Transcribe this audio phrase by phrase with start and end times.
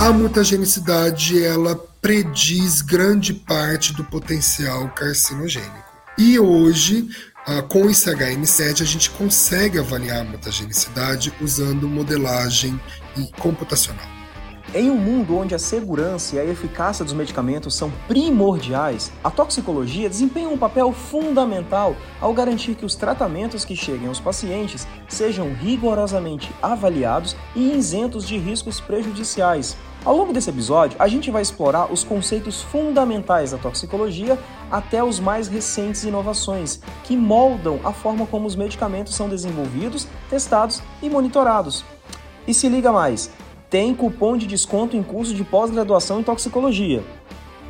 [0.00, 5.84] A mutagenicidade ela prediz grande parte do potencial carcinogênico.
[6.16, 7.06] E hoje,
[7.46, 12.80] ah, com o ICHM7, a gente consegue avaliar a mutagenicidade usando modelagem
[13.38, 14.19] computacional.
[14.72, 20.08] Em um mundo onde a segurança e a eficácia dos medicamentos são primordiais, a toxicologia
[20.08, 26.54] desempenha um papel fundamental ao garantir que os tratamentos que cheguem aos pacientes sejam rigorosamente
[26.62, 29.76] avaliados e isentos de riscos prejudiciais.
[30.04, 34.38] Ao longo desse episódio, a gente vai explorar os conceitos fundamentais da toxicologia
[34.70, 40.80] até os mais recentes inovações, que moldam a forma como os medicamentos são desenvolvidos, testados
[41.02, 41.84] e monitorados.
[42.46, 43.39] E se liga mais!
[43.70, 47.02] Tem cupom de desconto em curso de pós-graduação em toxicologia.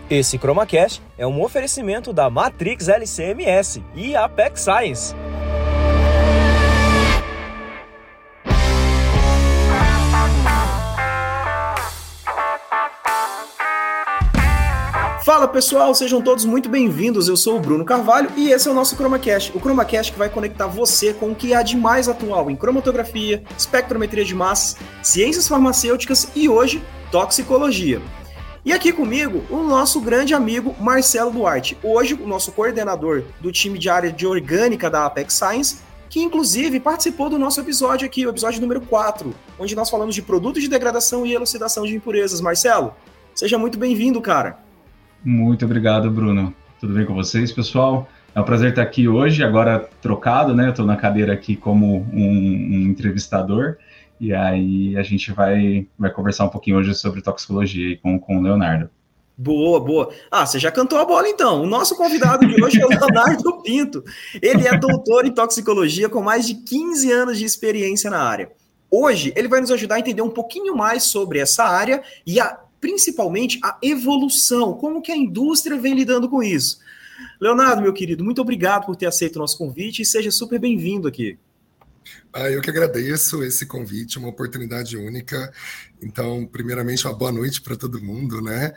[0.09, 5.15] Esse ChromaCast é um oferecimento da Matrix LCMS e Apex Science.
[15.25, 17.29] Fala pessoal, sejam todos muito bem-vindos.
[17.29, 19.55] Eu sou o Bruno Carvalho e esse é o nosso ChromaCast.
[19.55, 23.43] O ChromaCast que vai conectar você com o que há de mais atual em cromatografia,
[23.57, 26.83] espectrometria de massas, ciências farmacêuticas e hoje,
[27.13, 28.01] toxicologia.
[28.65, 33.79] E aqui comigo, o nosso grande amigo Marcelo Duarte, hoje o nosso coordenador do time
[33.79, 38.31] de área de orgânica da Apex Science, que inclusive participou do nosso episódio aqui, o
[38.31, 42.41] episódio número 4, onde nós falamos de produtos de degradação e elucidação de impurezas.
[42.41, 42.95] Marcelo,
[43.35, 44.70] seja muito bem-vindo, cara.
[45.25, 46.55] Muito obrigado, Bruno.
[46.81, 48.09] Tudo bem com vocês, pessoal?
[48.35, 50.71] É um prazer estar aqui hoje, agora trocado, né?
[50.71, 53.77] Estou na cadeira aqui como um, um, entrevistador,
[54.21, 58.43] e aí a gente vai, vai conversar um pouquinho hoje sobre toxicologia com, com o
[58.43, 58.89] Leonardo.
[59.37, 60.11] Boa, boa.
[60.31, 61.63] Ah, você já cantou a bola então.
[61.63, 64.05] O nosso convidado de hoje é o Leonardo Pinto.
[64.41, 68.53] Ele é doutor em toxicologia com mais de 15 anos de experiência na área.
[68.91, 72.59] Hoje, ele vai nos ajudar a entender um pouquinho mais sobre essa área e a
[72.81, 76.79] principalmente a evolução, como que a indústria vem lidando com isso.
[77.41, 81.07] Leonardo, meu querido, muito obrigado por ter aceito o nosso convite e seja super bem-vindo
[81.07, 81.39] aqui.
[82.33, 85.53] Ah, eu que agradeço esse convite, uma oportunidade única.
[86.03, 88.73] Então, primeiramente, uma boa noite para todo mundo, né?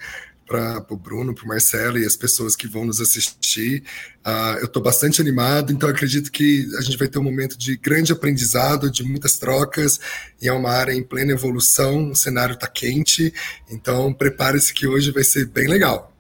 [0.54, 3.84] Para o Bruno, para o Marcelo e as pessoas que vão nos assistir.
[4.24, 7.76] Uh, eu estou bastante animado, então acredito que a gente vai ter um momento de
[7.76, 10.00] grande aprendizado, de muitas trocas,
[10.40, 13.34] e é uma área em plena evolução, o cenário está quente,
[13.72, 16.14] então prepare-se que hoje vai ser bem legal.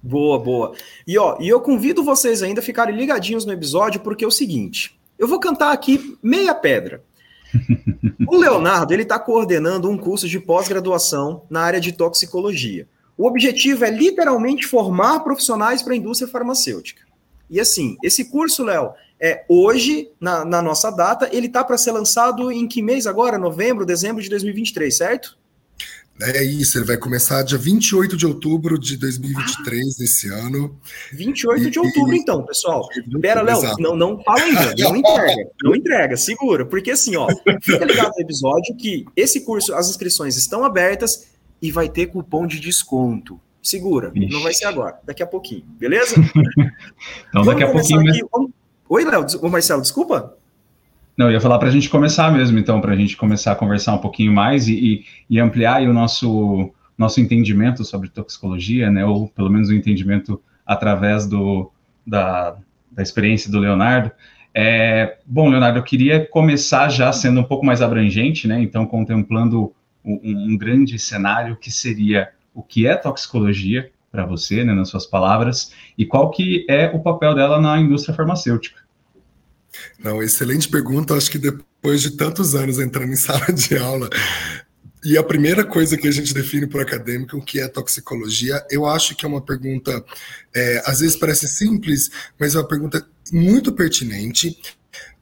[0.00, 0.76] Boa, boa.
[1.04, 4.32] E ó, e eu convido vocês ainda a ficarem ligadinhos no episódio, porque é o
[4.32, 7.02] seguinte: eu vou cantar aqui meia pedra.
[8.26, 12.86] O Leonardo ele está coordenando um curso de pós-graduação na área de toxicologia.
[13.16, 17.02] O objetivo é literalmente formar profissionais para a indústria farmacêutica.
[17.48, 21.92] E assim, esse curso, Léo, é hoje, na, na nossa data, ele está para ser
[21.92, 23.38] lançado em que mês agora?
[23.38, 25.38] Novembro, dezembro de 2023, certo?
[26.20, 30.78] É isso, ele vai começar dia 28 de outubro de 2023, ah, desse ano.
[31.12, 32.18] 28 e, de outubro, e...
[32.18, 32.86] então, pessoal.
[33.20, 37.26] Pera, Léo, não, não fala ainda, não entrega, não entrega, segura, porque assim, ó,
[37.60, 41.31] fica ligado no episódio que esse curso, as inscrições estão abertas,
[41.62, 43.40] e vai ter cupom de desconto.
[43.62, 44.32] Segura, Ixi.
[44.32, 46.16] não vai ser agora, daqui a pouquinho, beleza?
[47.30, 48.10] então, daqui a pouquinho.
[48.10, 48.50] Aqui, vamos...
[48.88, 50.36] Oi, Léo, ô Marcelo, desculpa.
[51.16, 53.54] Não, eu ia falar para a gente começar mesmo, então, para a gente começar a
[53.54, 59.28] conversar um pouquinho mais e, e, ampliar o nosso, nosso entendimento sobre toxicologia, né, ou
[59.28, 61.70] pelo menos o entendimento através do,
[62.04, 62.56] da,
[62.90, 64.10] da experiência do Leonardo.
[64.52, 69.72] É, bom, Leonardo, eu queria começar já sendo um pouco mais abrangente, né, então contemplando
[70.04, 75.06] um, um grande cenário que seria o que é toxicologia para você, né, nas suas
[75.06, 78.82] palavras, e qual que é o papel dela na indústria farmacêutica.
[79.98, 81.14] Não, excelente pergunta.
[81.14, 84.10] Acho que depois de tantos anos entrando em sala de aula,
[85.04, 88.86] e a primeira coisa que a gente define por acadêmico, o que é toxicologia, eu
[88.86, 90.04] acho que é uma pergunta,
[90.54, 94.56] é, às vezes parece simples, mas é uma pergunta muito pertinente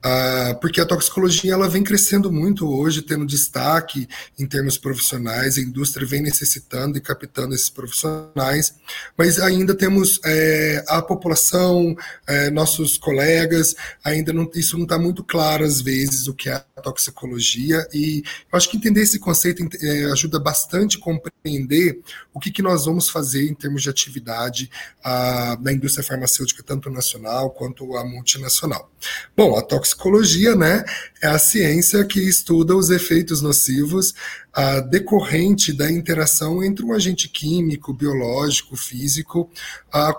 [0.03, 4.07] Uh, porque a toxicologia ela vem crescendo muito hoje, tendo destaque
[4.37, 8.73] em termos profissionais, a indústria vem necessitando e captando esses profissionais,
[9.15, 11.95] mas ainda temos é, a população,
[12.25, 16.53] é, nossos colegas, ainda não, isso não está muito claro às vezes o que é
[16.53, 22.01] a toxicologia, e eu acho que entender esse conceito é, ajuda bastante a compreender
[22.33, 24.71] o que, que nós vamos fazer em termos de atividade
[25.05, 28.89] uh, na indústria farmacêutica, tanto nacional quanto a multinacional.
[29.35, 30.83] Bom, a toxicologia toxicologia, né,
[31.21, 34.13] é a ciência que estuda os efeitos nocivos
[34.53, 39.49] a decorrente da interação entre um agente químico, biológico, físico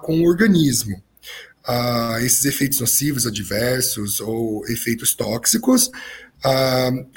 [0.03, 1.03] com o organismo.
[2.21, 5.91] esses efeitos nocivos, adversos ou efeitos tóxicos,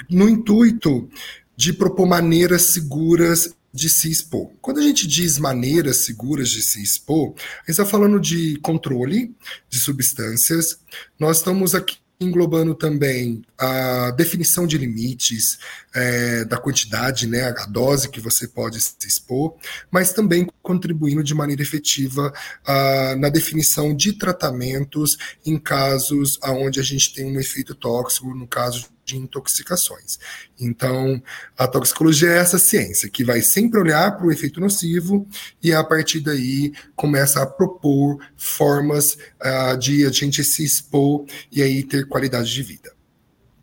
[0.08, 1.08] no intuito
[1.56, 4.50] de propor maneiras seguras de se expor.
[4.62, 9.34] Quando a gente diz maneiras seguras de se expor, a gente está falando de controle
[9.68, 10.78] de substâncias.
[11.18, 15.58] Nós estamos aqui englobando também a definição de limites
[15.94, 19.54] é, da quantidade, né, a dose que você pode se expor,
[19.90, 22.32] mas também contribuindo de maneira efetiva
[22.66, 28.46] uh, na definição de tratamentos em casos onde a gente tem um efeito tóxico, no
[28.46, 30.18] caso de intoxicações.
[30.60, 31.22] Então,
[31.56, 35.26] a toxicologia é essa ciência que vai sempre olhar para o efeito nocivo
[35.62, 41.62] e a partir daí começa a propor formas uh, de a gente se expor e
[41.62, 42.92] aí ter qualidade de vida.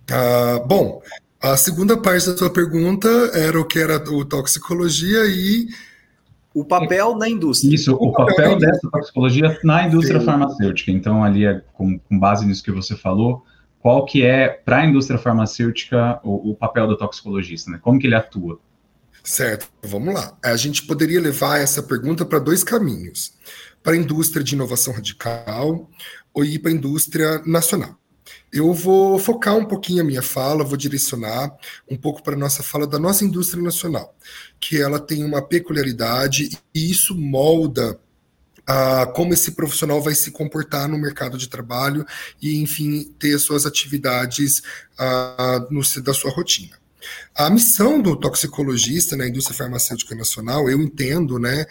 [0.10, 1.02] Uh, bom,
[1.42, 5.68] a segunda parte da sua pergunta era o que era o toxicologia e
[6.54, 7.74] o papel na indústria.
[7.74, 10.26] Isso, o, papel, dessa toxicologia na indústria Sim.
[10.26, 10.92] farmacêutica.
[10.92, 13.44] Então, ali, é, com, com base nisso que você falou,
[13.84, 17.80] qual que é, para a indústria farmacêutica, o, o, papel do toxicologista, né?
[17.82, 18.58] Como que ele atua?
[19.22, 20.38] Certo, vamos lá.
[20.42, 23.34] A gente poderia levar essa pergunta para dois caminhos.
[23.84, 25.90] Para a indústria de inovação radical
[26.34, 28.00] ou ir para a indústria nacional.
[28.54, 31.54] Eu vou focar um pouquinho a minha fala, vou direcionar
[31.92, 34.16] um pouco para a nossa fala da nossa indústria nacional,
[34.62, 38.00] que ela tem uma peculiaridade e isso molda
[39.14, 42.06] como esse profissional vai se comportar no mercado de trabalho
[42.42, 44.60] e, enfim, ter suas atividades
[45.00, 46.78] uh, no, da sua rotina.
[47.36, 51.66] A missão do toxicologista na indústria farmacêutica nacional, eu entendo, né,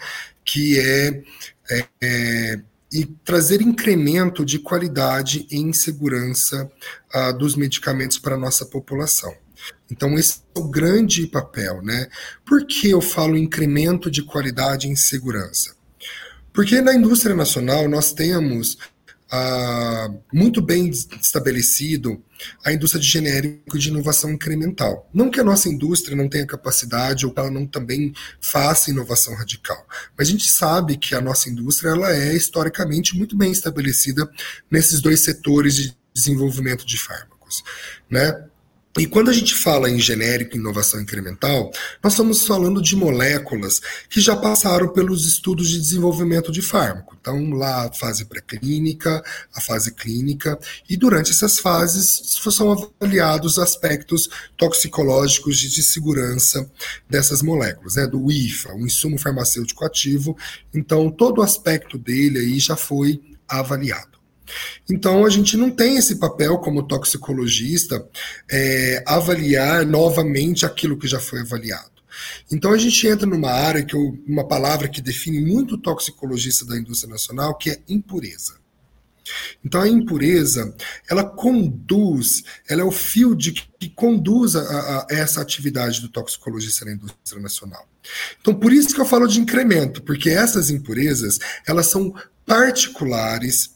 [0.45, 1.23] que é,
[1.71, 2.59] é, é
[2.93, 6.71] e trazer incremento de qualidade em segurança
[7.15, 9.35] uh, dos medicamentos para a nossa população.
[9.89, 12.07] Então, esse é o grande papel, né?
[12.45, 15.75] Por que eu falo incremento de qualidade em segurança?
[16.53, 18.77] Porque na indústria nacional nós temos
[19.35, 22.23] ah, muito bem estabelecido
[22.63, 25.09] a indústria de genérico de inovação incremental.
[25.11, 29.33] Não que a nossa indústria não tenha capacidade ou que ela não também faça inovação
[29.33, 34.29] radical, mas a gente sabe que a nossa indústria ela é historicamente muito bem estabelecida
[34.69, 37.63] nesses dois setores de desenvolvimento de fármacos,
[38.07, 38.45] né?
[38.95, 41.71] E quando a gente fala em genérico inovação incremental,
[42.03, 47.17] nós estamos falando de moléculas que já passaram pelos estudos de desenvolvimento de fármaco.
[47.19, 49.23] Então, lá a fase pré-clínica,
[49.55, 56.69] a fase clínica, e durante essas fases são avaliados aspectos toxicológicos de, de segurança
[57.09, 60.37] dessas moléculas, né, do IFA, o insumo farmacêutico ativo.
[60.71, 64.22] Então, todo o aspecto dele aí já foi avaliado.
[64.89, 68.05] Então, a gente não tem esse papel como toxicologista
[68.51, 71.91] é, avaliar novamente aquilo que já foi avaliado.
[72.51, 76.65] Então, a gente entra numa área que eu, uma palavra que define muito o toxicologista
[76.65, 78.63] da indústria nacional, que é impureza.
[79.63, 80.75] Então a impureza,
[81.09, 86.85] ela conduz, ela é o fio de que conduz a, a, essa atividade do toxicologista
[86.85, 87.87] na indústria nacional.
[88.41, 92.13] Então por isso que eu falo de incremento, porque essas impurezas, elas são
[92.45, 93.73] particulares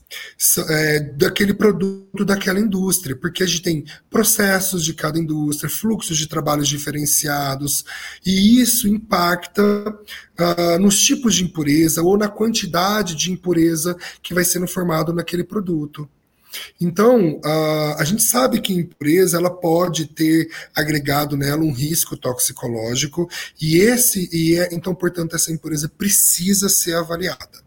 [0.70, 6.28] é, daquele produto daquela indústria, porque a gente tem processos de cada indústria, fluxos de
[6.28, 7.84] trabalhos diferenciados,
[8.26, 14.46] e isso impacta uh, nos tipos de impureza ou na quantidade de impureza que vai
[14.46, 16.10] sendo formado naquele produto.
[16.80, 22.16] Então, uh, a gente sabe que a impureza ela pode ter agregado nela um risco
[22.16, 23.30] toxicológico
[23.62, 27.67] e esse e é, então, portanto, essa impureza precisa ser avaliada.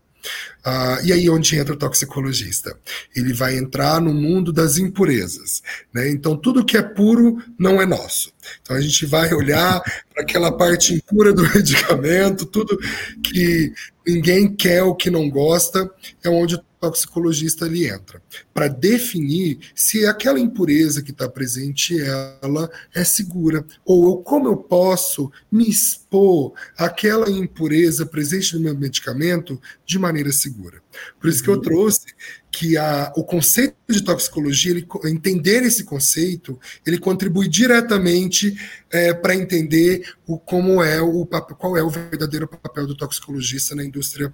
[0.67, 2.77] Uh, e aí onde entra o toxicologista?
[3.15, 5.63] Ele vai entrar no mundo das impurezas.
[5.93, 6.11] Né?
[6.11, 8.33] Então, tudo que é puro não é nosso.
[8.63, 9.81] Então, a gente vai olhar
[10.13, 12.79] para aquela parte impura do medicamento, tudo
[13.23, 13.73] que
[14.07, 15.91] ninguém quer ou que não gosta,
[16.23, 18.23] é onde o toxicologista ele entra
[18.55, 21.97] para definir se aquela impureza que está presente
[22.43, 29.61] ela é segura ou como eu posso me expor àquela impureza presente no meu medicamento
[29.85, 30.83] de maneira segura.
[31.21, 31.61] Por isso que eu uhum.
[31.61, 32.07] trouxe
[32.51, 38.57] que a, o conceito de toxicologia, ele, entender esse conceito, ele contribui diretamente
[38.91, 43.85] é, para entender o, como é o qual é o verdadeiro papel do toxicologista na
[43.85, 44.33] indústria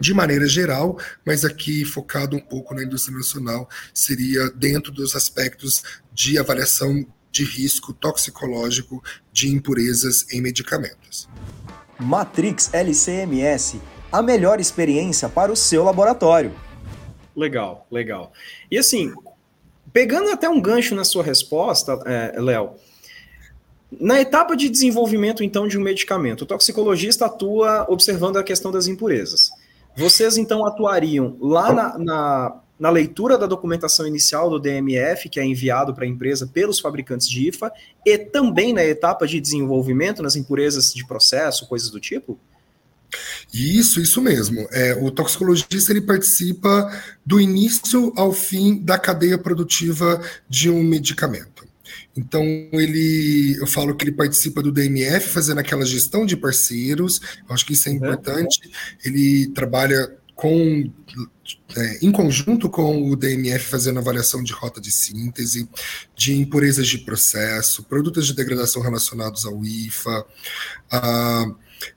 [0.00, 5.82] de maneira geral, mas aqui focado um pouco na indústria nacional, seria dentro dos aspectos
[6.12, 11.28] de avaliação de risco toxicológico de impurezas em medicamentos.
[11.98, 13.80] Matrix LCMS,
[14.12, 16.54] a melhor experiência para o seu laboratório.
[17.34, 18.32] Legal, legal.
[18.70, 19.12] E assim,
[19.92, 22.74] pegando até um gancho na sua resposta, é, Léo,
[23.90, 28.86] na etapa de desenvolvimento, então, de um medicamento, o toxicologista atua observando a questão das
[28.86, 29.50] impurezas.
[29.96, 35.44] Vocês, então, atuariam lá na, na na leitura da documentação inicial do DMF, que é
[35.44, 37.72] enviado para a empresa pelos fabricantes de IFA,
[38.04, 42.38] e também na etapa de desenvolvimento, nas impurezas de processo, coisas do tipo?
[43.52, 44.66] Isso, isso mesmo.
[44.70, 46.90] É, o toxicologista ele participa
[47.24, 51.55] do início ao fim da cadeia produtiva de um medicamento.
[52.16, 52.42] Então
[52.72, 57.20] ele, eu falo que ele participa do DMF, fazendo aquela gestão de parceiros.
[57.48, 57.98] Eu acho que isso é uhum.
[57.98, 58.60] importante.
[59.04, 60.90] Ele trabalha com
[61.76, 65.68] é, em conjunto com o DMF fazendo avaliação de rota de síntese,
[66.14, 70.26] de impurezas de processo, produtos de degradação relacionados ao IFA.
[70.90, 71.46] Ah,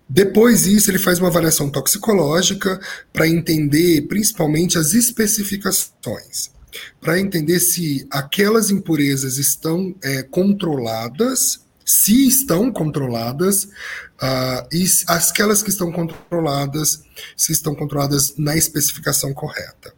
[0.08, 2.80] depois disso, ele faz uma avaliação toxicológica
[3.12, 6.52] para entender principalmente as especificações
[7.00, 15.70] para entender se aquelas impurezas estão é, controladas, se estão controladas, uh, e aquelas que
[15.70, 17.02] estão controladas,
[17.36, 19.94] se estão controladas na especificação correta.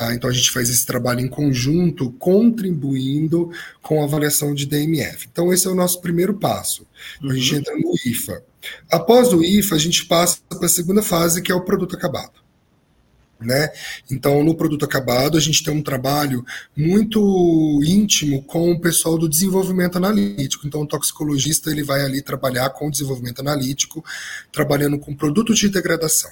[0.00, 3.50] Uh, então a gente faz esse trabalho em conjunto, contribuindo
[3.82, 5.28] com a avaliação de DMF.
[5.30, 6.86] Então esse é o nosso primeiro passo.
[7.22, 7.30] Uhum.
[7.30, 7.58] A gente uhum.
[7.58, 8.42] entra no IFA.
[8.90, 12.45] Após o IFA, a gente passa para a segunda fase, que é o produto acabado.
[13.38, 13.70] Né?
[14.10, 19.28] Então, no produto acabado, a gente tem um trabalho muito íntimo com o pessoal do
[19.28, 20.66] desenvolvimento analítico.
[20.66, 24.02] Então, o toxicologista ele vai ali trabalhar com o desenvolvimento analítico,
[24.50, 26.30] trabalhando com produtos de degradação.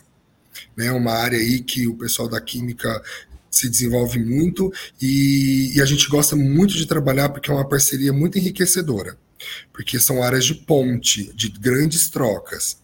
[0.77, 0.91] Né?
[0.93, 3.03] Uma área aí que o pessoal da química
[3.51, 8.13] se desenvolve muito e, e a gente gosta muito de trabalhar porque é uma parceria
[8.13, 9.17] muito enriquecedora,
[9.73, 12.83] porque são áreas de ponte, de grandes trocas.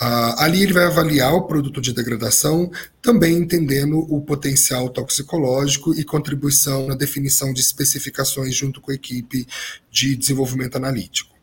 [0.00, 2.70] Uh, ali ele vai avaliar o produto de degradação,
[3.02, 9.46] também entendendo o potencial toxicológico e contribuição na definição de especificações junto com a equipe
[9.90, 11.34] de desenvolvimento analítico.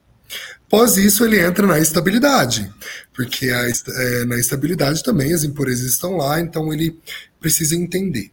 [0.65, 2.69] Após isso, ele entra na estabilidade,
[3.13, 6.99] porque a, é, na estabilidade também as impurezas estão lá, então ele
[7.39, 8.31] precisa entender.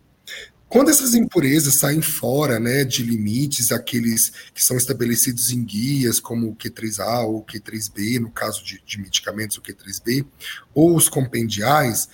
[0.74, 6.48] Quando essas impurezas saem fora né, de limites, aqueles que são estabelecidos em guias, como
[6.48, 10.26] o Q3A ou o Q3B, no caso de, de medicamentos, o Q3B,
[10.74, 12.08] ou os compendiais,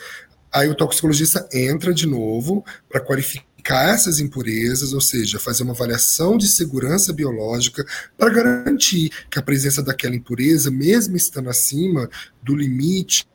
[0.52, 6.36] aí o toxicologista entra de novo para qualificar essas impurezas, ou seja, fazer uma avaliação
[6.36, 7.84] de segurança biológica
[8.16, 12.08] para garantir que a presença daquela impureza, mesmo estando acima
[12.42, 13.26] do limite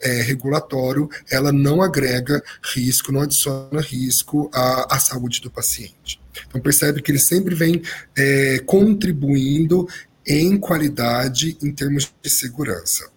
[0.00, 2.42] é, regulatório, ela não agrega
[2.74, 6.20] risco, não adiciona risco à, à saúde do paciente.
[6.48, 7.82] Então percebe que ele sempre vem
[8.16, 9.86] é, contribuindo
[10.26, 13.10] em qualidade em termos de segurança.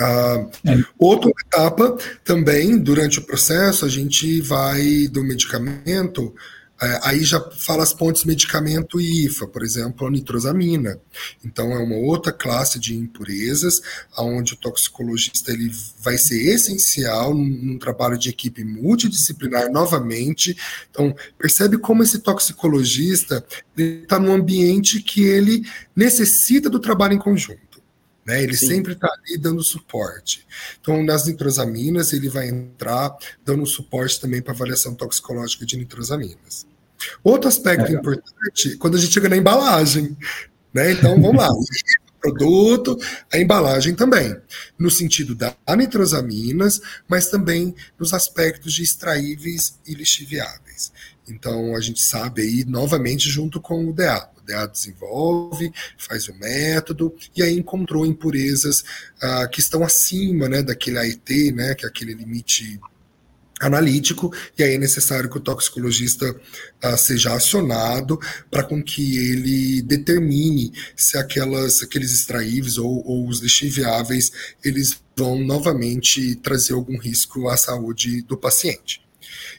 [0.00, 0.82] Uh, é.
[0.98, 6.34] Outra etapa também, durante o processo, a gente vai do medicamento,
[6.82, 10.98] é, aí já fala as pontes medicamento e IFA, por exemplo, a nitrosamina.
[11.44, 13.82] Então é uma outra classe de impurezas,
[14.16, 15.70] onde o toxicologista ele
[16.02, 20.56] vai ser essencial num trabalho de equipe multidisciplinar novamente.
[20.90, 23.44] Então percebe como esse toxicologista
[23.76, 25.62] está num ambiente que ele
[25.94, 27.69] necessita do trabalho em conjunto.
[28.30, 28.44] Né?
[28.44, 28.68] Ele Sim.
[28.68, 30.46] sempre está ali dando suporte.
[30.80, 33.12] Então, nas nitrosaminas, ele vai entrar
[33.44, 36.64] dando suporte também para avaliação toxicológica de nitrosaminas.
[37.24, 37.94] Outro aspecto é.
[37.96, 40.16] importante, quando a gente chega na embalagem,
[40.72, 40.92] né?
[40.92, 41.48] Então, vamos lá.
[42.20, 42.98] produto,
[43.32, 44.36] a embalagem também,
[44.78, 50.92] no sentido da nitrosaminas, mas também nos aspectos de extraíveis e lixiviáveis.
[51.26, 54.28] Então a gente sabe aí novamente junto com o DA.
[54.50, 58.82] DA desenvolve, faz o método e aí encontrou impurezas
[59.20, 62.80] ah, que estão acima né, daquele AET, né, que é aquele limite
[63.60, 66.34] analítico, e aí é necessário que o toxicologista
[66.82, 68.18] ah, seja acionado
[68.50, 74.32] para com que ele determine se aquelas, aqueles extraíveis ou, ou os lixiviáveis
[74.64, 79.02] eles vão novamente trazer algum risco à saúde do paciente.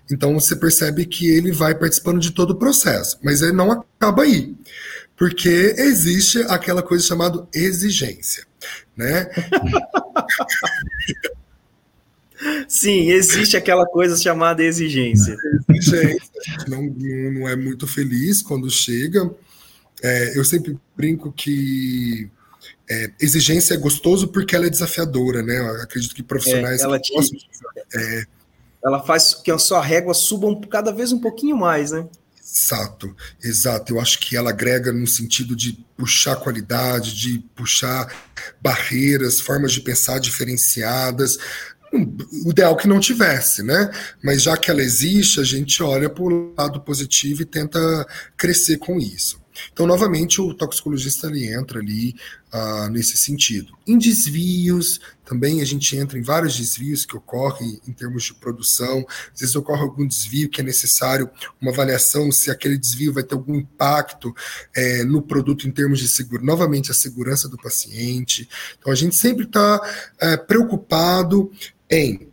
[0.09, 4.23] Então você percebe que ele vai participando de todo o processo, mas ele não acaba
[4.23, 4.55] aí,
[5.15, 8.45] porque existe aquela coisa chamada exigência,
[8.95, 9.29] né?
[12.67, 15.37] Sim, existe aquela coisa chamada exigência.
[15.69, 16.31] Exigência,
[16.67, 19.29] não, não é muito feliz quando chega.
[20.01, 22.29] É, eu sempre brinco que
[22.89, 25.59] é, exigência é gostoso porque ela é desafiadora, né?
[25.59, 27.37] Eu acredito que profissionais é, ela te, gostam,
[27.93, 28.23] é,
[28.83, 32.07] ela faz que a sua régua suba cada vez um pouquinho mais, né?
[32.53, 33.93] Exato, exato.
[33.93, 38.13] Eu acho que ela agrega no sentido de puxar qualidade, de puxar
[38.61, 41.37] barreiras, formas de pensar diferenciadas.
[41.93, 43.89] O ideal que não tivesse, né?
[44.21, 47.79] Mas já que ela existe, a gente olha para o lado positivo e tenta
[48.35, 49.39] crescer com isso.
[49.71, 52.15] Então, novamente, o toxicologista ele entra ali
[52.53, 53.73] uh, nesse sentido.
[53.87, 59.05] Em desvios, também a gente entra em vários desvios que ocorrem em termos de produção.
[59.33, 61.29] Às vezes ocorre algum desvio que é necessário
[61.61, 64.33] uma avaliação se aquele desvio vai ter algum impacto
[64.75, 68.47] é, no produto em termos de segurança, novamente a segurança do paciente.
[68.77, 69.81] Então a gente sempre está
[70.19, 71.51] é, preocupado
[71.89, 72.27] em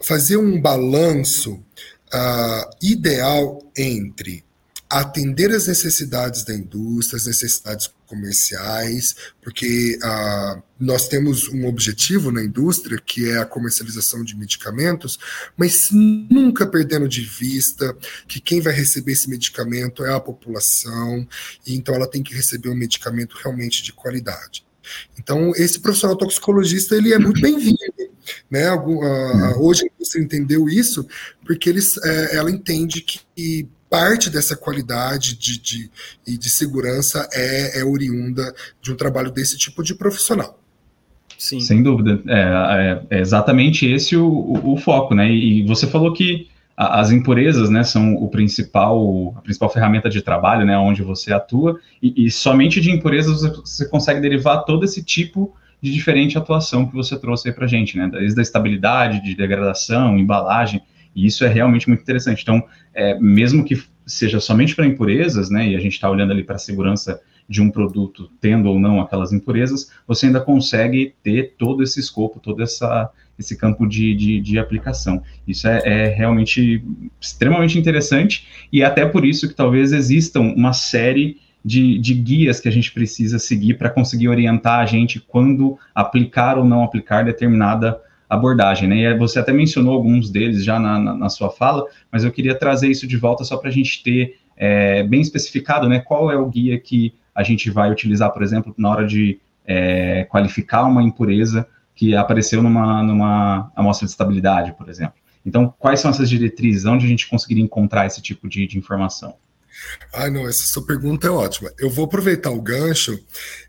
[0.00, 4.44] fazer um balanço uh, ideal entre
[4.88, 12.42] atender as necessidades da indústria, as necessidades comerciais, porque ah, nós temos um objetivo na
[12.42, 15.18] indústria que é a comercialização de medicamentos,
[15.56, 17.96] mas nunca perdendo de vista
[18.28, 21.26] que quem vai receber esse medicamento é a população,
[21.66, 24.64] e então ela tem que receber um medicamento realmente de qualidade.
[25.18, 27.76] Então, esse profissional toxicologista ele é muito bem-vindo.
[28.50, 28.68] Né?
[28.68, 29.00] Algum,
[29.58, 31.06] hoje a indústria entendeu isso
[31.44, 35.90] porque eles, é, ela entende que parte dessa qualidade de, de,
[36.26, 40.58] e de segurança é, é oriunda de um trabalho desse tipo de profissional.
[41.38, 41.60] Sim.
[41.60, 42.20] Sem dúvida.
[42.26, 45.30] É, é, é exatamente esse o, o, o, foco, né?
[45.30, 50.66] E você falou que as impurezas, né, são o principal, a principal ferramenta de trabalho,
[50.66, 55.02] né, onde você atua, e, e somente de impurezas você, você, consegue derivar todo esse
[55.02, 59.34] tipo de diferente atuação que você trouxe aí para gente, né, desde a estabilidade, de
[59.34, 60.82] degradação, embalagem,
[61.16, 62.42] e isso é realmente muito interessante.
[62.42, 62.62] Então,
[62.94, 66.56] é, mesmo que seja somente para impurezas, né, e a gente está olhando ali para
[66.56, 71.82] a segurança de um produto, tendo ou não aquelas impurezas, você ainda consegue ter todo
[71.82, 75.22] esse escopo, todo essa, esse campo de, de, de aplicação.
[75.46, 76.84] Isso é, é, realmente
[77.20, 82.68] extremamente interessante, e até por isso que talvez existam uma série de, de guias que
[82.68, 88.00] a gente precisa seguir para conseguir orientar a gente quando aplicar ou não aplicar determinada
[88.28, 88.96] abordagem, né?
[88.96, 92.54] E você até mencionou alguns deles já na, na, na sua fala, mas eu queria
[92.54, 96.00] trazer isso de volta só para a gente ter é, bem especificado, né?
[96.00, 100.24] Qual é o guia que a gente vai utilizar, por exemplo, na hora de é,
[100.24, 105.14] qualificar uma impureza que apareceu numa, numa amostra de estabilidade, por exemplo.
[105.44, 106.84] Então, quais são essas diretrizes?
[106.84, 109.34] Onde a gente conseguiria encontrar esse tipo de, de informação?
[110.12, 111.72] Ah, não, essa sua pergunta é ótima.
[111.78, 113.18] Eu vou aproveitar o gancho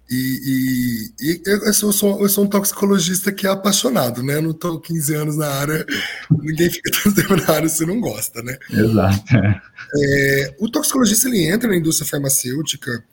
[0.10, 4.36] e, e, e eu, sou, eu, sou, um toxicologista que é apaixonado, né?
[4.36, 5.86] Eu não estou 15 anos na área,
[6.32, 8.58] ninguém fica tanto tempo na área se não gosta, né?
[8.72, 9.36] Exato.
[9.96, 13.04] É, o toxicologista ele entra na indústria farmacêutica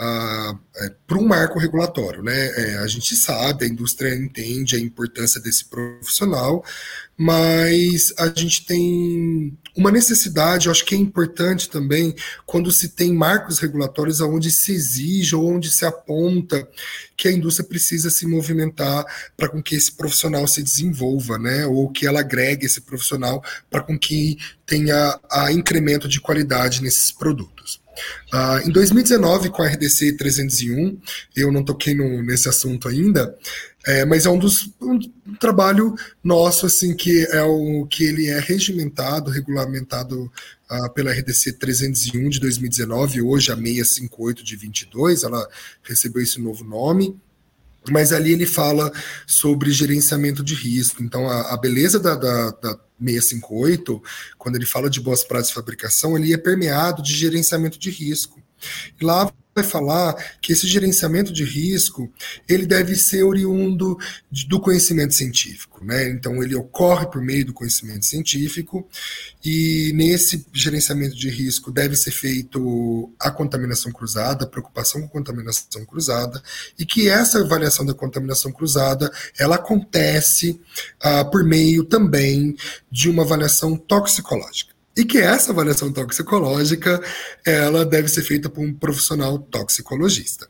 [0.00, 2.22] é, para um marco regulatório.
[2.22, 2.46] Né?
[2.56, 6.64] É, a gente sabe, a indústria entende a importância desse profissional,
[7.16, 13.12] mas a gente tem uma necessidade, eu acho que é importante também, quando se tem
[13.12, 16.68] marcos regulatórios onde se exige ou onde se aponta
[17.16, 19.04] que a indústria precisa se movimentar
[19.36, 21.66] para com que esse profissional se desenvolva, né?
[21.66, 27.12] ou que ela agregue esse profissional para com que tenha a incremento de qualidade nesses
[27.12, 27.83] produtos.
[28.32, 30.98] Uh, em 2019, com a RDC 301,
[31.36, 33.36] eu não toquei no, nesse assunto ainda,
[33.86, 34.98] é, mas é um dos um,
[35.38, 40.30] trabalho nosso assim que é o que ele é regimentado, regulamentado
[40.70, 45.46] uh, pela RDC 301 de 2019, hoje a 658 de 22, ela
[45.82, 47.14] recebeu esse novo nome
[47.90, 48.92] mas ali ele fala
[49.26, 51.02] sobre gerenciamento de risco.
[51.02, 54.02] Então, a, a beleza da, da, da, 658,
[54.38, 58.40] quando ele fala de boas práticas de fabricação, ele é permeado de gerenciamento de risco.
[59.00, 62.12] Lá vai falar que esse gerenciamento de risco
[62.48, 63.96] ele deve ser oriundo
[64.30, 66.10] de, do conhecimento científico, né?
[66.10, 68.86] Então ele ocorre por meio do conhecimento científico
[69.44, 75.84] e nesse gerenciamento de risco deve ser feito a contaminação cruzada, a preocupação com contaminação
[75.84, 76.42] cruzada
[76.78, 80.60] e que essa avaliação da contaminação cruzada ela acontece
[81.00, 82.56] ah, por meio também
[82.90, 87.02] de uma avaliação toxicológica e que essa avaliação toxicológica
[87.44, 90.48] ela deve ser feita por um profissional toxicologista.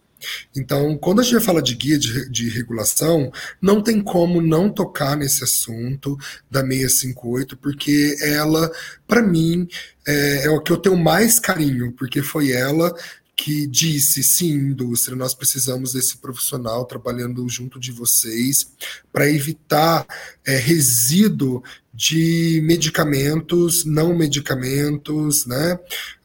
[0.57, 3.31] Então, quando a gente fala de guia de, de, regulação,
[3.61, 6.17] não tem como não tocar nesse assunto
[6.51, 8.71] da 658, porque ela,
[9.07, 9.69] para mim,
[10.07, 12.95] é, é, o que eu tenho mais carinho, porque foi ela
[13.37, 18.71] que disse: sim, indústria, nós precisamos desse profissional trabalhando junto de vocês
[19.13, 20.07] para evitar
[20.47, 21.63] é, resíduo
[21.95, 25.79] de medicamentos, não medicamentos, né,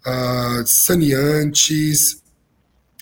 [0.05, 2.13] uh, saneantes,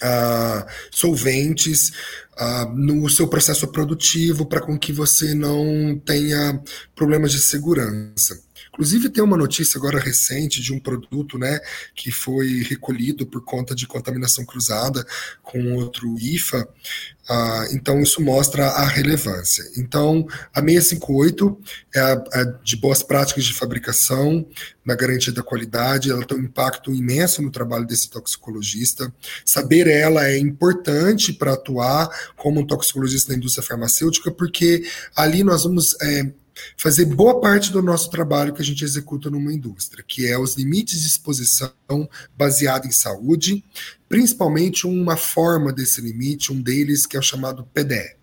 [0.03, 1.91] uh, solventes
[2.37, 6.61] uh, no seu processo produtivo para com que você não tenha
[6.93, 8.46] problemas de segurança.
[8.69, 11.59] Inclusive, tem uma notícia agora recente de um produto né,
[11.95, 15.05] que foi recolhido por conta de contaminação cruzada
[15.41, 16.67] com outro IFA.
[17.29, 19.63] Ah, então, isso mostra a relevância.
[19.75, 21.59] Então, a 658
[21.93, 24.45] é a, de boas práticas de fabricação,
[24.87, 29.13] na garantia da qualidade, ela tem um impacto imenso no trabalho desse toxicologista.
[29.43, 35.63] Saber ela é importante para atuar como um toxicologista da indústria farmacêutica, porque ali nós
[35.63, 35.95] vamos.
[36.01, 36.31] É,
[36.75, 40.55] fazer boa parte do nosso trabalho que a gente executa numa indústria, que é os
[40.55, 41.71] limites de exposição
[42.37, 43.63] baseado em saúde,
[44.07, 48.15] principalmente uma forma desse limite, um deles que é o chamado PDE,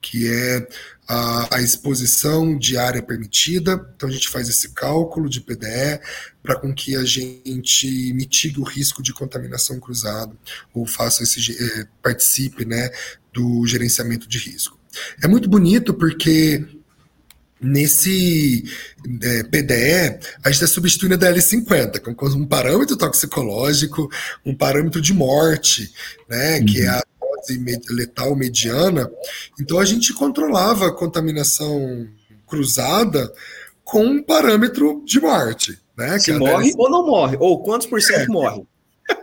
[0.00, 0.66] que é
[1.08, 3.72] a, a exposição diária permitida.
[3.94, 6.00] Então a gente faz esse cálculo de PDE
[6.42, 10.32] para com que a gente mitigue o risco de contaminação cruzada
[10.74, 12.90] ou faça esse eh, participe, né,
[13.32, 14.78] do gerenciamento de risco.
[15.22, 16.66] É muito bonito porque
[17.62, 18.64] Nesse
[19.22, 24.10] é, PDE, a gente está substituindo a DL50 com um parâmetro toxicológico,
[24.44, 25.92] um parâmetro de morte,
[26.28, 26.66] né, uhum.
[26.66, 29.08] que é a dose letal mediana.
[29.60, 32.08] Então a gente controlava a contaminação
[32.48, 33.32] cruzada
[33.84, 35.78] com um parâmetro de morte.
[35.96, 36.74] Né, Se morre DL50.
[36.78, 38.26] ou não morre, ou quantos por cento é.
[38.32, 38.62] morre?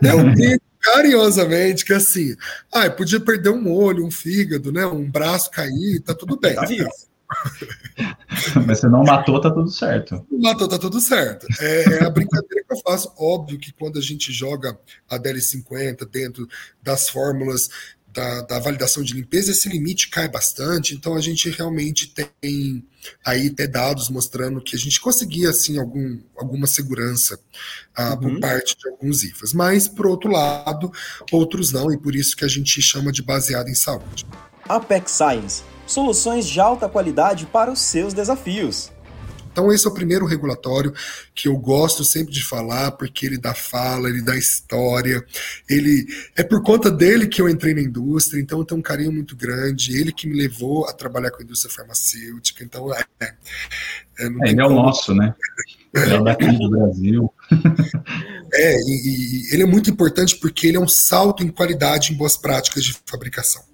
[0.02, 2.34] É, eu digo carinhosamente que assim,
[2.72, 6.54] ah, podia perder um olho, um fígado, né, um braço cair, tá tudo bem.
[6.54, 6.88] Tá vivo.
[8.66, 10.26] Mas você não matou, tá tudo certo.
[10.30, 11.46] Matou, tá tudo certo.
[11.60, 13.12] É, é, a brincadeira que eu faço.
[13.16, 16.48] Óbvio que quando a gente joga a DL50 dentro
[16.82, 17.68] das fórmulas
[18.12, 22.84] da, da, validação de limpeza, esse limite cai bastante, então a gente realmente tem
[23.24, 27.38] aí até dados mostrando que a gente conseguia assim algum, alguma segurança
[27.96, 28.18] uh, uhum.
[28.18, 30.90] por parte de alguns IFAs, mas por outro lado,
[31.30, 34.26] outros não, e por isso que a gente chama de baseado em saúde.
[34.68, 38.90] Apex Science soluções de alta qualidade para os seus desafios.
[39.52, 40.92] Então, esse é o primeiro regulatório
[41.34, 45.24] que eu gosto sempre de falar, porque ele dá fala, ele dá história.
[45.68, 49.12] Ele é por conta dele que eu entrei na indústria, então eu tenho um carinho
[49.12, 49.98] muito grande.
[49.98, 52.62] Ele que me levou a trabalhar com a indústria farmacêutica.
[52.62, 53.04] Então, é.
[53.20, 53.34] é,
[54.20, 55.34] é ele é o nosso, né?
[55.92, 57.34] Ele é daqui do Brasil.
[58.60, 62.16] É, e, e ele é muito importante porque ele é um salto em qualidade em
[62.16, 63.70] boas práticas de fabricação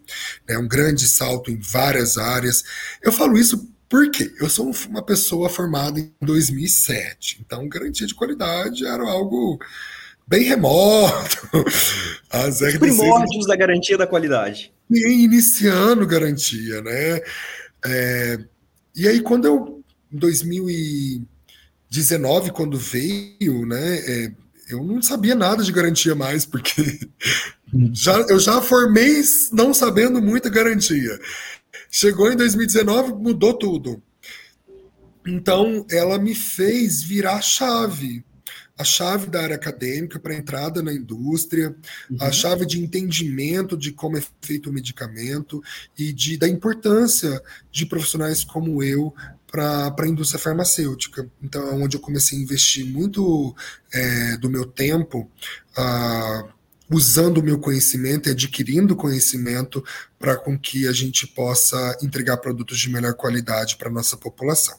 [0.49, 2.63] né, um grande salto em várias áreas.
[3.03, 8.87] Eu falo isso porque eu sou uma pessoa formada em 2007, então garantia de qualidade
[8.87, 9.59] era algo
[10.27, 11.49] bem remoto.
[12.31, 14.73] As Os primórdios da garantia da qualidade.
[14.91, 17.21] Iniciando garantia, né?
[17.85, 18.39] É,
[18.95, 24.33] e aí, quando eu, em 2019, quando veio, né, é,
[24.69, 27.09] eu não sabia nada de garantia mais, porque
[27.93, 31.19] já, eu já formei não sabendo muita garantia.
[31.91, 34.03] Chegou em 2019, mudou tudo.
[35.27, 38.25] Então, ela me fez virar a chave.
[38.79, 41.75] A chave da área acadêmica para entrada na indústria,
[42.11, 42.19] uhum.
[42.21, 45.63] a chave de entendimento de como é feito o medicamento
[45.99, 49.15] e de, da importância de profissionais como eu
[49.57, 51.31] para a indústria farmacêutica.
[51.43, 53.55] Então, é onde eu comecei a investir muito
[53.93, 55.31] é, do meu tempo.
[55.79, 56.57] Uh,
[56.89, 59.85] usando o meu conhecimento e adquirindo conhecimento
[60.21, 64.79] para com que a gente possa entregar produtos de melhor qualidade para a nossa população.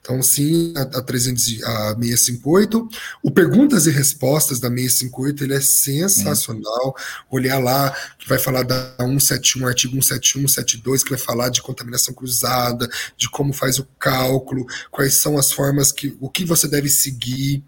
[0.00, 2.88] Então, sim, a, a, 300, a 658.
[3.22, 6.94] O Perguntas e Respostas da 658 ele é sensacional.
[7.30, 12.14] Olhar lá, que vai falar da 171, artigo 171, 172, que vai falar de contaminação
[12.14, 16.16] cruzada, de como faz o cálculo, quais são as formas que.
[16.20, 17.62] o que você deve seguir,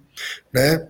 [0.53, 0.87] né?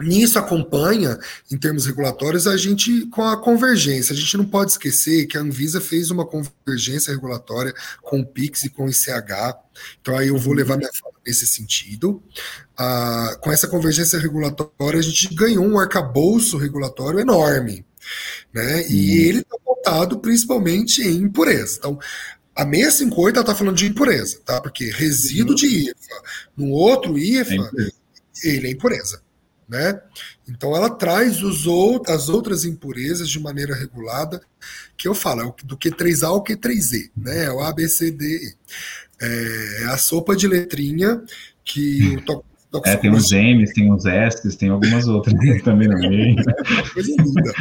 [0.00, 1.18] Nisso acompanha,
[1.50, 4.12] em termos regulatórios, a gente com a convergência.
[4.12, 8.64] A gente não pode esquecer que a Anvisa fez uma convergência regulatória com o PIX
[8.64, 9.56] e com o ICH.
[10.00, 12.22] Então aí eu vou levar minha fala nesse sentido.
[12.76, 17.84] Ah, com essa convergência regulatória, a gente ganhou um arcabouço regulatório enorme.
[18.52, 18.86] Né?
[18.88, 21.76] E ele está voltado principalmente em impureza.
[21.78, 21.98] Então,
[22.54, 24.60] a 658 está falando de impureza, tá?
[24.60, 26.22] Porque resíduo de IFA,
[26.56, 27.70] no outro IFA,
[28.42, 29.25] é ele é impureza
[29.68, 30.00] né?
[30.48, 34.40] Então ela traz os out as outras impurezas de maneira regulada,
[34.96, 37.44] que eu falo, é do Q3A ao Q3E, né?
[37.44, 38.54] É o A, B, C, D, E.
[39.20, 41.22] É, é a sopa de letrinha
[41.64, 42.42] que o
[42.84, 46.36] É, tem os M's, tem os S's, tem algumas outras também no meio.
[46.92, 47.52] Coisa linda.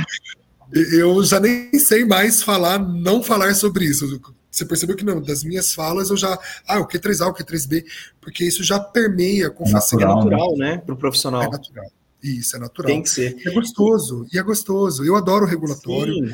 [0.74, 4.20] Eu já nem sei mais falar, não falar sobre isso.
[4.56, 6.40] Você percebeu que não, das minhas falas eu já.
[6.66, 7.84] Ah, o Q3A, o Q3B,
[8.22, 10.14] porque isso já permeia com facilidade.
[10.14, 10.78] É natural, né?
[10.78, 11.44] Para o profissional.
[11.44, 11.86] É natural.
[12.24, 12.88] Isso, é natural.
[12.88, 13.36] Tem que ser.
[13.46, 15.04] É gostoso, e é gostoso.
[15.04, 16.14] Eu adoro o regulatório.
[16.16, 16.34] Sim.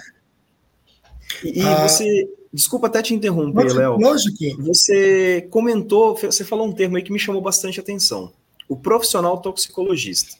[1.43, 3.97] E, ah, você, desculpa até te interromper, Léo.
[3.97, 4.37] Lógico.
[4.65, 8.31] Você comentou, você falou um termo aí que me chamou bastante atenção.
[8.69, 10.35] O profissional toxicologista.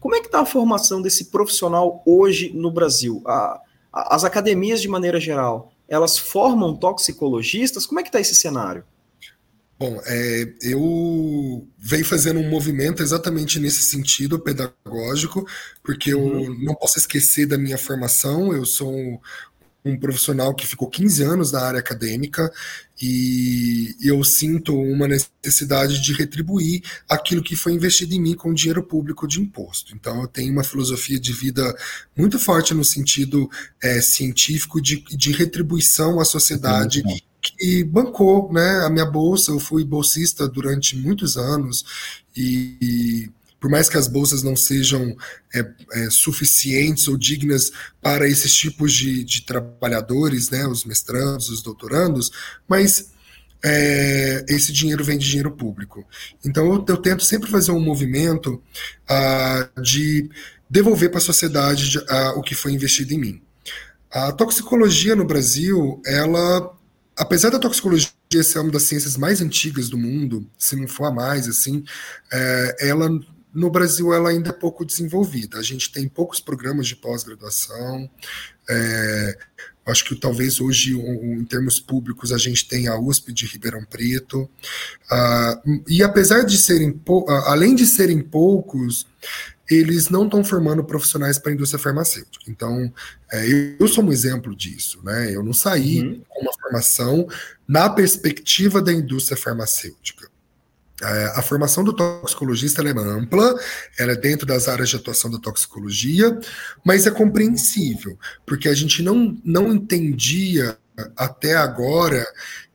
[0.00, 3.22] Como é que está a formação desse profissional hoje no Brasil?
[3.24, 3.60] A,
[3.92, 7.86] a, as academias, de maneira geral, elas formam toxicologistas?
[7.86, 8.84] Como é que está esse cenário?
[9.76, 15.44] Bom, é, eu venho fazendo um movimento exatamente nesse sentido pedagógico,
[15.82, 16.44] porque uhum.
[16.44, 18.52] eu não posso esquecer da minha formação.
[18.52, 19.18] Eu sou um,
[19.84, 22.50] um profissional que ficou 15 anos na área acadêmica
[23.00, 28.82] e eu sinto uma necessidade de retribuir aquilo que foi investido em mim com dinheiro
[28.82, 29.94] público de imposto.
[29.94, 31.76] Então, eu tenho uma filosofia de vida
[32.16, 33.50] muito forte no sentido
[33.82, 37.02] é, científico de, de retribuição à sociedade.
[37.42, 39.50] Que bancou né, a minha bolsa.
[39.50, 41.84] Eu fui bolsista durante muitos anos
[42.34, 43.28] e
[43.64, 45.16] por mais que as bolsas não sejam
[45.54, 51.62] é, é, suficientes ou dignas para esses tipos de, de, trabalhadores, né, os mestrandos, os
[51.62, 52.30] doutorandos,
[52.68, 53.10] mas
[53.64, 56.06] é, esse dinheiro vem de dinheiro público.
[56.44, 58.62] Então eu, eu tento sempre fazer um movimento
[59.08, 60.28] uh, de
[60.68, 63.42] devolver para a sociedade uh, o que foi investido em mim.
[64.10, 66.70] A toxicologia no Brasil, ela
[67.16, 68.10] apesar da toxicologia
[68.42, 71.84] ser uma das ciências mais antigas do mundo, se não for a mais, assim,
[72.32, 73.08] é, ela
[73.54, 75.58] no Brasil ela ainda é pouco desenvolvida.
[75.58, 78.10] A gente tem poucos programas de pós-graduação.
[78.68, 79.38] É,
[79.86, 83.84] acho que talvez hoje, um, em termos públicos, a gente tem a USP de Ribeirão
[83.84, 84.42] Preto.
[84.42, 87.00] Uh, e apesar de serem,
[87.46, 89.06] além de serem poucos,
[89.70, 92.44] eles não estão formando profissionais para a indústria farmacêutica.
[92.50, 92.92] Então,
[93.32, 95.34] é, eu, eu, sou um exemplo disso, né?
[95.34, 96.22] Eu não saí uhum.
[96.28, 97.26] com uma formação
[97.66, 100.28] na perspectiva da indústria farmacêutica.
[101.04, 103.54] É, a formação do toxicologista é ampla,
[103.98, 106.38] ela é dentro das áreas de atuação da toxicologia,
[106.84, 110.78] mas é compreensível, porque a gente não, não entendia
[111.16, 112.24] até agora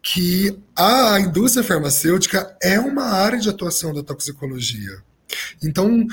[0.01, 5.01] que a indústria farmacêutica é uma área de atuação da toxicologia.
[5.63, 6.07] Então,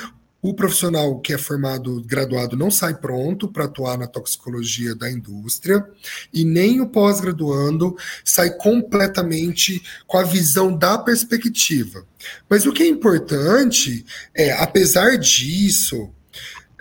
[0.49, 5.85] o profissional que é formado, graduado, não sai pronto para atuar na toxicologia da indústria,
[6.33, 12.07] e nem o pós-graduando sai completamente com a visão da perspectiva.
[12.49, 16.11] Mas o que é importante é, apesar disso,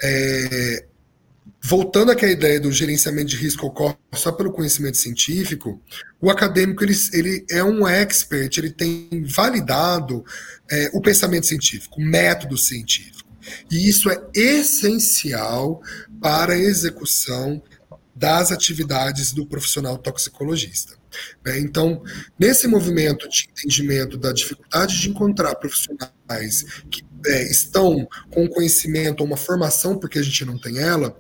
[0.04, 0.86] é,
[1.64, 5.82] voltando àquela ideia do gerenciamento de risco ocorre só pelo conhecimento científico,
[6.22, 10.24] o acadêmico ele, ele é um expert, ele tem validado
[10.70, 13.15] é, o pensamento científico, o método científico.
[13.72, 15.82] E isso é essencial
[16.22, 17.62] para a execução
[18.16, 20.96] das atividades do profissional toxicologista.
[21.46, 21.60] Né?
[21.60, 22.02] Então,
[22.40, 29.28] nesse movimento de entendimento da dificuldade de encontrar profissionais que é, estão com conhecimento ou
[29.28, 31.18] uma formação, porque a gente não tem ela,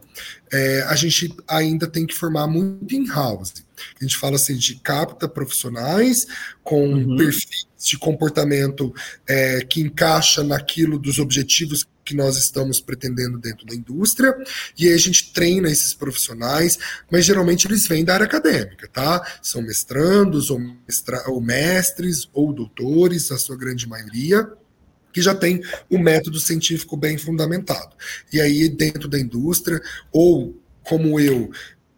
[0.53, 3.65] é, a gente ainda tem que formar muito in-house.
[3.99, 6.25] A gente fala assim de capta profissionais
[6.63, 7.17] com uhum.
[7.17, 8.93] perfis de comportamento
[9.27, 14.33] é, que encaixa naquilo dos objetivos que nós estamos pretendendo dentro da indústria,
[14.77, 16.77] e aí a gente treina esses profissionais,
[17.11, 19.25] mas geralmente eles vêm da área acadêmica, tá?
[19.41, 24.47] São mestrandos, ou, mestra, ou mestres, ou doutores, a sua grande maioria,
[25.11, 27.95] que já tem o um método científico bem fundamentado.
[28.31, 31.49] E aí, dentro da indústria, ou como eu,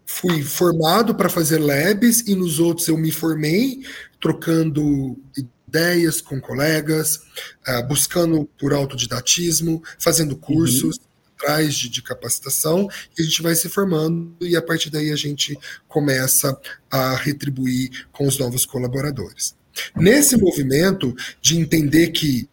[0.06, 3.82] fui formado para fazer labs e nos outros eu me formei
[4.22, 5.17] trocando
[5.68, 7.18] ideias com colegas,
[7.68, 10.40] uh, buscando por autodidatismo, fazendo uhum.
[10.40, 10.98] cursos.
[10.98, 11.08] Uhum.
[11.40, 15.16] Atrás de, de capacitação, e a gente vai se formando, e a partir daí a
[15.16, 15.56] gente
[15.88, 19.56] começa a retribuir com os novos colaboradores.
[19.96, 22.50] Nesse movimento de entender que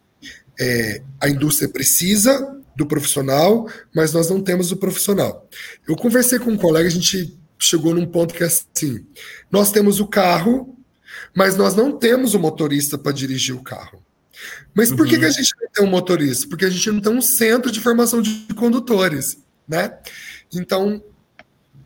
[0.61, 5.49] é, a indústria precisa do profissional, mas nós não temos o profissional.
[5.89, 9.05] Eu conversei com um colega, a gente chegou num ponto que é assim:
[9.51, 10.74] nós temos o carro,
[11.35, 14.03] mas nós não temos o motorista para dirigir o carro.
[14.75, 15.07] Mas por uhum.
[15.07, 16.49] que, que a gente não tem um motorista?
[16.49, 19.99] Porque a gente não tem um centro de formação de condutores, né?
[20.53, 21.03] Então,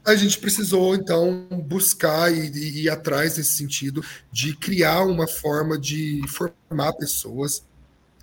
[0.05, 5.79] a gente precisou, então, buscar e, e ir atrás nesse sentido de criar uma forma
[5.79, 7.63] de formar pessoas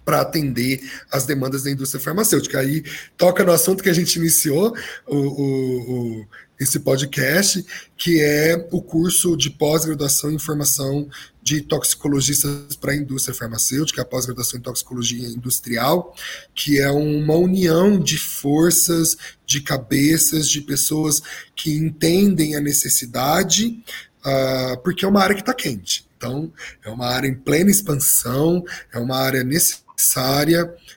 [0.05, 0.79] para atender
[1.11, 2.59] as demandas da indústria farmacêutica.
[2.59, 2.83] Aí
[3.17, 4.73] toca no assunto que a gente iniciou,
[5.07, 6.27] o, o, o
[6.59, 7.65] esse podcast,
[7.97, 11.09] que é o curso de pós-graduação em formação
[11.43, 16.15] de toxicologistas para a indústria farmacêutica, a pós-graduação em toxicologia industrial,
[16.53, 21.21] que é uma união de forças, de cabeças, de pessoas
[21.55, 23.83] que entendem a necessidade,
[24.25, 26.05] uh, porque é uma área que está quente.
[26.17, 26.51] Então,
[26.83, 29.84] é uma área em plena expansão, é uma área necessária.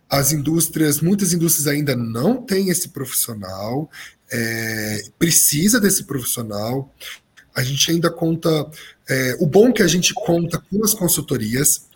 [0.09, 3.91] As indústrias, muitas indústrias ainda não têm esse profissional,
[4.31, 6.93] é, precisa desse profissional.
[7.55, 8.49] A gente ainda conta.
[9.09, 11.87] É, o bom que a gente conta com as consultorias,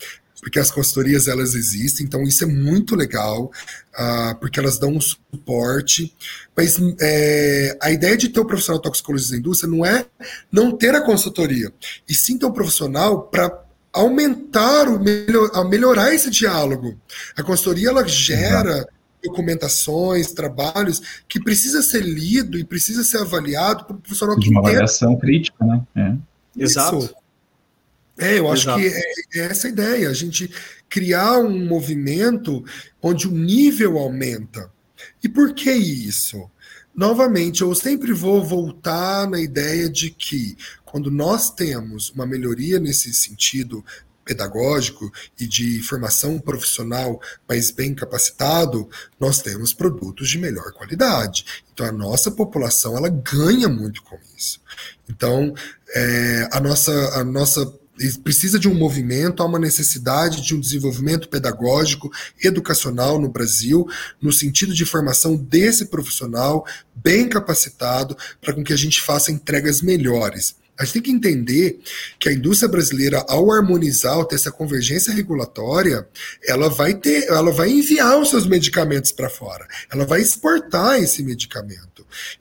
[0.43, 3.45] porque as consultorias elas existem, então isso é muito legal,
[3.93, 6.13] uh, porque elas dão um suporte.
[6.55, 10.05] Mas é, a ideia de ter o um profissional toxicologista da indústria não é
[10.51, 11.71] não ter a consultoria,
[12.07, 13.62] e sim ter um profissional para
[13.93, 16.99] aumentar o melhor, melhorar esse diálogo.
[17.37, 18.93] A consultoria ela gera Exato.
[19.23, 24.61] documentações, trabalhos que precisa ser lido e precisa ser avaliado por um profissional de uma
[24.61, 25.81] avaliação crítica, né?
[25.95, 26.63] É.
[26.63, 27.15] Exato.
[28.17, 28.79] É, eu acho Exato.
[28.79, 28.87] que
[29.37, 30.49] é, é essa a ideia, a gente
[30.89, 32.63] criar um movimento
[33.01, 34.71] onde o nível aumenta.
[35.23, 36.49] E por que isso?
[36.95, 43.11] Novamente, eu sempre vou voltar na ideia de que quando nós temos uma melhoria nesse
[43.13, 43.83] sentido
[44.23, 48.87] pedagógico e de formação profissional mais bem capacitado,
[49.19, 51.63] nós temos produtos de melhor qualidade.
[51.73, 54.61] Então a nossa população ela ganha muito com isso.
[55.09, 55.53] Então
[55.95, 57.65] é, a nossa a nossa
[58.23, 62.11] precisa de um movimento, há uma necessidade de um desenvolvimento pedagógico,
[62.43, 63.87] educacional no Brasil,
[64.21, 70.55] no sentido de formação desse profissional bem capacitado para que a gente faça entregas melhores.
[70.77, 71.79] A gente tem que entender
[72.19, 76.07] que a indústria brasileira, ao harmonizar, ao ter essa convergência regulatória,
[76.47, 81.21] ela vai ter, ela vai enviar os seus medicamentos para fora, ela vai exportar esse
[81.21, 81.92] medicamento.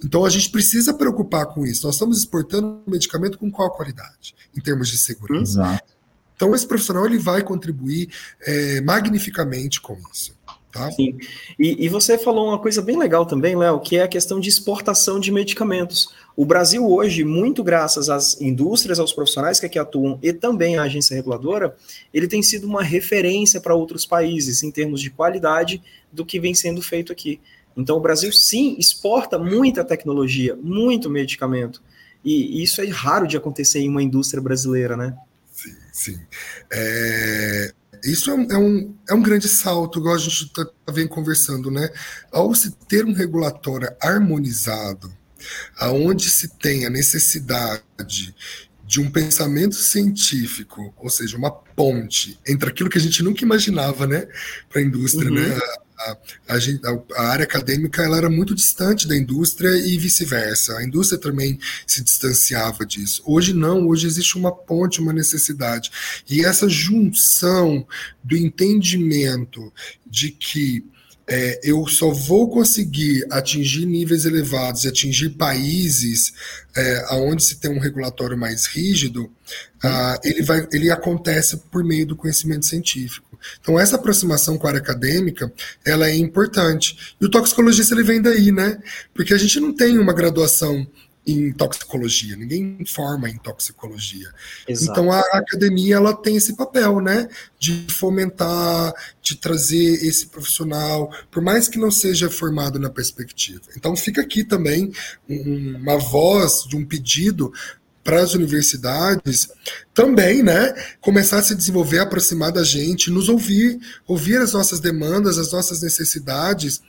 [0.05, 1.87] Então a gente precisa preocupar com isso.
[1.87, 5.61] Nós estamos exportando medicamento com qual qualidade, em termos de segurança.
[5.61, 5.93] Exato.
[6.37, 8.09] Então esse profissional ele vai contribuir
[8.41, 10.35] é, magnificamente com isso.
[10.73, 10.91] Tá?
[10.91, 11.19] Sim.
[11.59, 14.49] E, e, você falou uma coisa bem legal também, Léo, que é a questão de
[14.49, 16.09] exportação de medicamentos.
[16.35, 20.85] O Brasil hoje, muito graças às indústrias, aos profissionais que aqui atuam e também à
[20.85, 21.77] agência reguladora,
[22.13, 26.55] ele tem sido uma referência para outros países em termos de qualidade do que vem
[26.55, 27.39] sendo feito aqui.
[27.77, 31.83] Então, o Brasil sim exporta muita tecnologia, muito medicamento.
[32.25, 35.17] E isso é raro de acontecer em uma indústria brasileira, né?
[35.53, 36.21] Sim, sim.
[36.73, 40.93] É, isso é um, é um, é um grande salto, igual a gente tá, tá,
[40.93, 41.89] vem conversando, né?
[42.31, 45.13] Ao se ter um regulatório harmonizado,
[45.79, 48.35] aonde se tem a necessidade
[48.85, 54.07] de um pensamento científico, ou seja, uma ponte entre aquilo que a gente nunca imaginava,
[54.07, 54.29] né,
[54.69, 55.41] para a indústria, né?
[55.41, 55.49] uhum.
[55.49, 55.61] né?
[56.07, 56.17] A,
[56.55, 60.79] a, a, área acadêmica ela era muito distante da indústria e vice-versa.
[60.79, 63.23] A indústria também se distanciava disso.
[63.25, 65.91] Hoje não, hoje existe uma ponte, uma necessidade.
[66.29, 67.87] E essa junção
[68.23, 69.73] do entendimento
[70.07, 70.85] de que
[71.27, 76.33] é, eu só vou conseguir atingir níveis elevados e atingir países
[76.77, 82.07] é, onde se tem um regulatório mais rígido, uh, ele, vai, ele acontece por meio
[82.07, 83.32] do conhecimento científico.
[83.61, 85.53] Então, essa aproximação com a área acadêmica,
[85.85, 87.15] ela é importante.
[87.21, 88.79] E o toxicologista, ele vem daí, né?
[89.15, 90.87] Porque a gente não tem uma graduação
[91.27, 94.29] em toxicologia, ninguém forma em toxicologia.
[94.67, 94.91] Exato.
[94.91, 97.29] Então a academia ela tem esse papel, né,
[97.59, 103.63] de fomentar, de trazer esse profissional, por mais que não seja formado na perspectiva.
[103.77, 104.93] Então fica aqui também
[105.29, 107.53] um, uma voz de um pedido
[108.05, 109.49] para as universidades
[109.95, 115.39] também, né, começar a se desenvolver, aproximar da gente, nos ouvir, ouvir as nossas demandas,
[115.39, 116.83] as nossas necessidades,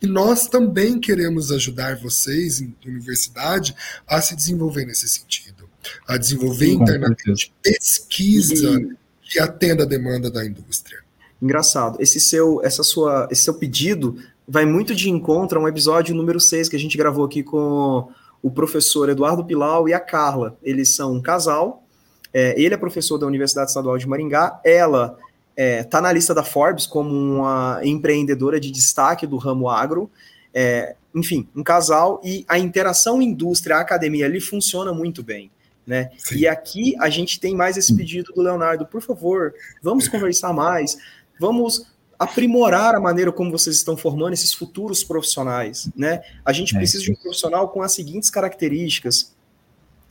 [0.00, 3.74] e nós também queremos ajudar vocês, em universidade,
[4.06, 5.68] a se desenvolver nesse sentido,
[6.06, 8.96] a desenvolver Sim, internamente pesquisa e...
[9.22, 10.98] que atenda a demanda da indústria.
[11.40, 16.14] Engraçado, esse seu, essa sua, esse seu pedido vai muito de encontro a um episódio
[16.14, 18.08] número 6 que a gente gravou aqui com
[18.44, 20.54] o professor Eduardo Pilau e a Carla.
[20.62, 21.82] Eles são um casal.
[22.30, 24.60] É, ele é professor da Universidade Estadual de Maringá.
[24.62, 25.16] Ela
[25.56, 30.10] está é, tá na lista da Forbes como uma empreendedora de destaque do ramo agro.
[30.52, 35.50] É, enfim, um casal e a interação indústria-academia ali funciona muito bem.
[35.86, 36.10] Né?
[36.36, 40.98] E aqui a gente tem mais esse pedido do Leonardo, por favor, vamos conversar mais,
[41.40, 41.86] vamos
[42.24, 46.22] aprimorar a maneira como vocês estão formando esses futuros profissionais, né?
[46.44, 49.34] A gente é, precisa de um profissional com as seguintes características.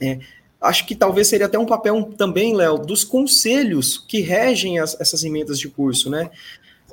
[0.00, 0.18] É,
[0.60, 5.22] acho que talvez seria até um papel também, Léo, dos conselhos que regem as, essas
[5.24, 6.30] emendas de curso, né?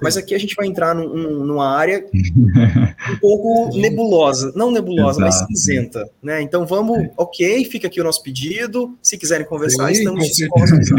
[0.02, 5.46] Mas aqui a gente vai entrar num, numa área um pouco nebulosa, não nebulosa, Exato.
[5.48, 6.42] mas cinzenta, né?
[6.42, 7.12] Então vamos, é.
[7.16, 8.98] ok, fica aqui o nosso pedido.
[9.02, 10.90] Se quiserem conversar, Sim, estamos dispostos.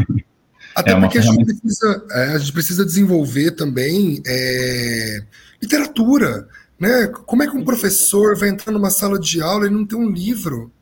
[0.74, 5.22] Até é porque a gente, precisa, é, a gente precisa desenvolver também é,
[5.60, 6.48] literatura.
[6.78, 7.06] Né?
[7.26, 10.10] Como é que um professor vai entrar numa sala de aula e não tem um
[10.10, 10.72] livro?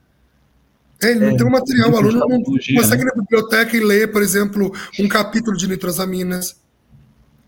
[1.01, 3.11] É, ele não é, tem um material, o aluno não consegue né?
[3.11, 6.55] ir na biblioteca e ler, por exemplo, um capítulo de nitrosaminas.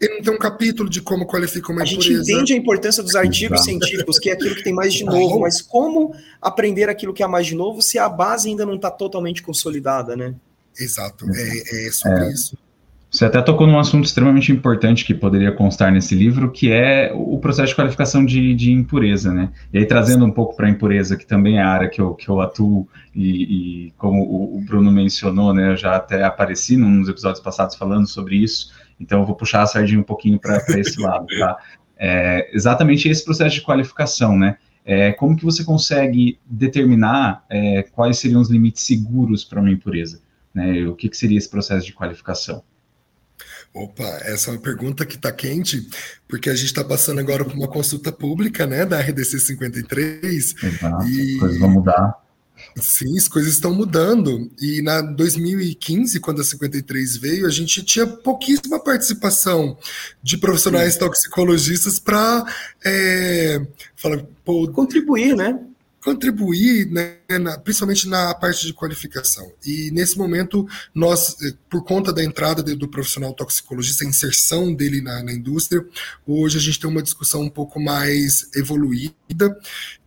[0.01, 2.13] ele não tem um capítulo de como qualifica uma a impureza.
[2.13, 3.69] A gente entende a importância dos artigos Exato.
[3.69, 7.28] científicos, que é aquilo que tem mais de novo, mas como aprender aquilo que há
[7.28, 10.34] mais de novo se a base ainda não está totalmente consolidada, né?
[10.80, 12.32] Exato, é, é sobre é.
[12.32, 12.57] isso.
[13.13, 17.38] Você até tocou num assunto extremamente importante que poderia constar nesse livro, que é o
[17.38, 19.51] processo de qualificação de, de impureza, né?
[19.71, 22.15] E aí, trazendo um pouco para a impureza, que também é a área que eu,
[22.15, 25.74] que eu atuo, e, e como o, o, Bruno mencionou, né?
[25.74, 29.67] Eu já até apareci nos episódios passados falando sobre isso, então eu vou puxar a
[29.67, 31.57] sardinha um pouquinho para esse lado, tá?
[31.95, 34.57] É, exatamente esse processo de qualificação, né?
[34.84, 40.22] É, como que você consegue determinar é, quais seriam os limites seguros para uma impureza?
[40.54, 40.86] Né?
[40.88, 42.64] O que, que seria esse processo de qualificação?
[43.74, 45.89] Opa, essa é uma pergunta que está quente,
[46.28, 50.56] porque a gente está passando agora por uma consulta pública, né, da RDC 53.
[50.64, 51.39] Exato, e...
[51.39, 52.24] coisas vão mudar.
[52.78, 54.51] Sim, as coisas estão mudando.
[54.62, 59.78] E na 2015, quando a 53 veio, a gente tinha pouquíssima participação
[60.22, 60.99] de profissionais Sim.
[60.99, 62.45] toxicologistas para
[62.86, 63.60] é,
[64.74, 65.60] contribuir, né?
[66.04, 69.54] Contribuir, né, na, principalmente na parte de qualificação.
[69.66, 75.01] E nesse momento, nós, eh, por conta da entrada do profissional toxicologista, a inserção dele
[75.01, 75.84] na, na, indústria,
[76.28, 79.58] hoje a gente tem uma discussão um pouco mais evoluída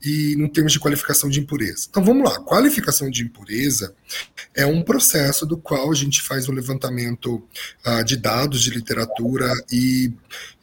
[0.03, 1.87] e no termos de qualificação de impureza.
[1.89, 3.95] Então vamos lá, qualificação de impureza
[4.55, 7.43] é um processo do qual a gente faz um levantamento
[7.87, 10.13] uh, de dados de literatura e,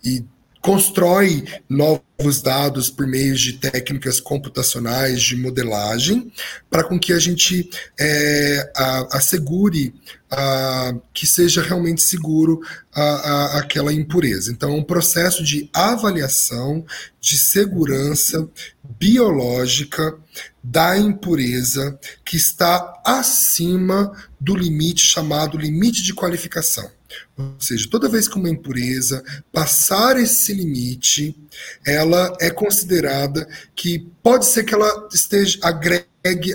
[0.04, 0.24] e
[0.64, 6.32] constrói novos dados por meio de técnicas computacionais de modelagem,
[6.70, 9.94] para com que a gente é, a, assegure
[10.32, 12.62] a, que seja realmente seguro
[12.96, 14.54] a, aquela impureza.
[14.54, 16.86] Então, é um processo de avaliação
[17.20, 18.48] de segurança
[18.98, 20.16] biológica
[20.64, 26.90] da impureza que está acima do limite chamado limite de qualificação.
[27.38, 31.36] Ou seja, toda vez que uma impureza passar esse limite,
[31.86, 36.08] ela é considerada que pode ser que ela esteja agregue,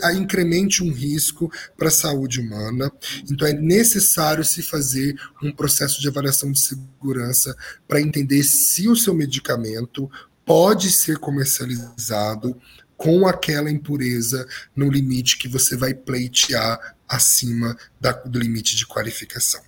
[0.03, 2.91] a incremente um risco para a saúde humana.
[3.31, 7.55] Então é necessário se fazer um processo de avaliação de segurança
[7.87, 10.11] para entender se o seu medicamento
[10.45, 12.59] pode ser comercializado
[12.97, 19.68] com aquela impureza no limite que você vai pleitear acima da, do limite de qualificação.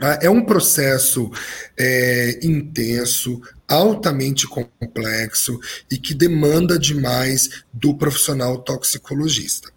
[0.00, 1.30] Ah, é um processo
[1.78, 9.70] é, intenso, altamente complexo e que demanda demais do profissional toxicologista.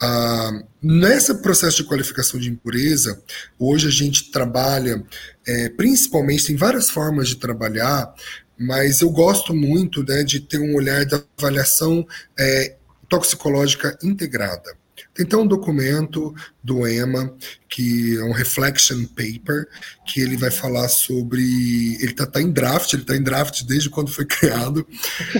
[0.00, 3.22] Ah, nesse processo de qualificação de impureza,
[3.58, 5.04] hoje a gente trabalha,
[5.46, 8.14] é, principalmente, tem várias formas de trabalhar,
[8.58, 12.06] mas eu gosto muito né, de ter um olhar da avaliação
[12.38, 12.76] é,
[13.10, 14.79] toxicológica integrada.
[15.22, 17.34] Então um documento do EMA,
[17.68, 19.66] que é um reflection paper,
[20.06, 21.94] que ele vai falar sobre.
[21.96, 24.86] Ele está tá em draft, ele está em draft desde quando foi criado,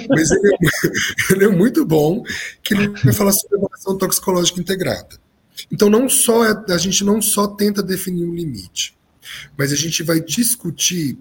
[0.08, 0.58] mas ele é,
[1.32, 2.22] ele é muito bom,
[2.62, 5.18] que ele vai falar sobre avaliação toxicológica integrada.
[5.70, 8.96] Então, não só é, a gente não só tenta definir um limite,
[9.56, 11.18] mas a gente vai discutir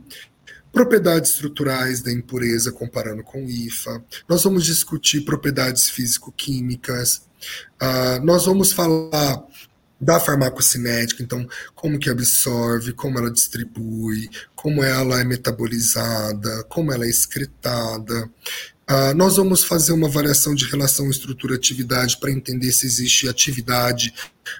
[0.71, 4.03] propriedades estruturais da impureza comparando com o IFA.
[4.27, 7.23] Nós vamos discutir propriedades físico-químicas,
[7.81, 9.43] Uh, nós vamos falar
[9.99, 17.05] da farmacocinética, então como que absorve, como ela distribui, como ela é metabolizada, como ela
[17.05, 18.29] é excretada.
[18.89, 24.13] Uh, nós vamos fazer uma avaliação de relação estrutura-atividade para entender se existe atividade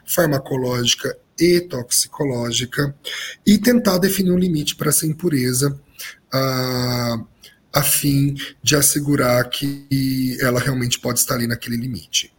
[0.05, 2.93] farmacológica e toxicológica
[3.45, 5.71] e tentar definir um limite para essa impureza
[6.33, 7.27] uh,
[7.71, 12.31] a fim de assegurar que ela realmente pode estar ali naquele limite.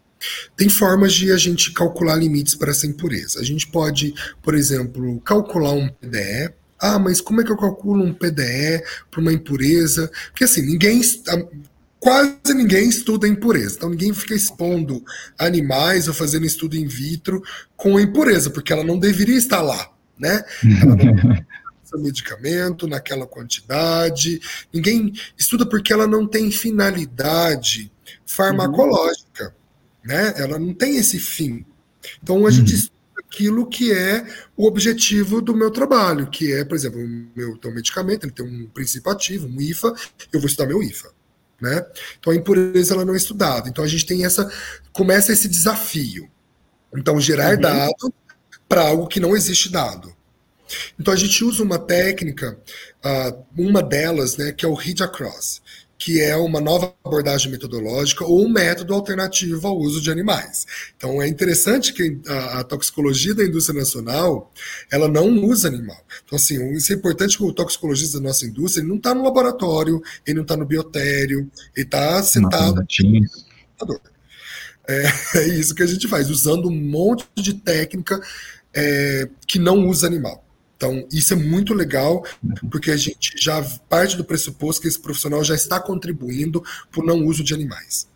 [0.56, 3.40] Tem formas de a gente calcular limites para essa impureza.
[3.40, 6.52] A gente pode, por exemplo, calcular um PDE.
[6.78, 10.10] Ah, mas como é que eu calculo um PDE para uma impureza?
[10.30, 11.02] Porque assim, ninguém
[11.98, 13.76] quase ninguém estuda impureza.
[13.76, 15.04] Então ninguém fica expondo
[15.38, 17.42] animais ou fazendo estudo in vitro
[17.76, 20.42] com impureza, porque ela não deveria estar lá, né?
[20.82, 21.44] Ela não
[21.98, 24.40] medicamento naquela quantidade.
[24.72, 27.90] Ninguém estuda porque ela não tem finalidade
[28.24, 29.54] farmacológica.
[30.04, 30.34] Né?
[30.36, 31.64] Ela não tem esse fim.
[32.22, 32.78] Então a gente uhum.
[32.78, 34.26] estuda aquilo que é
[34.56, 38.44] o objetivo do meu trabalho, que é, por exemplo, o meu um medicamento, ele tem
[38.44, 39.94] um princípio ativo, um IFA,
[40.32, 41.10] eu vou estudar meu IFA.
[41.60, 41.84] Né?
[42.18, 43.68] Então a impureza ela não é estudada.
[43.68, 44.50] Então a gente tem essa
[44.92, 46.30] começa esse desafio.
[46.96, 47.60] Então gerar uhum.
[47.60, 48.14] dado
[48.68, 50.14] para algo que não existe dado.
[50.98, 52.56] Então a gente usa uma técnica,
[53.04, 55.60] uh, uma delas, né, que é o read across
[56.00, 60.66] que é uma nova abordagem metodológica ou um método alternativo ao uso de animais.
[60.96, 64.50] Então é interessante que a, a toxicologia da indústria nacional
[64.90, 66.02] ela não usa animal.
[66.24, 69.22] Então assim, isso é importante que o toxicologista da nossa indústria ele não está no
[69.22, 74.00] laboratório, ele não está no biotério, ele está sentado no
[74.88, 75.04] é,
[75.38, 78.18] é isso que a gente faz, usando um monte de técnica
[78.74, 80.42] é, que não usa animal.
[80.80, 82.24] Então, isso é muito legal,
[82.70, 87.26] porque a gente já parte do pressuposto que esse profissional já está contribuindo por não
[87.26, 88.08] uso de animais.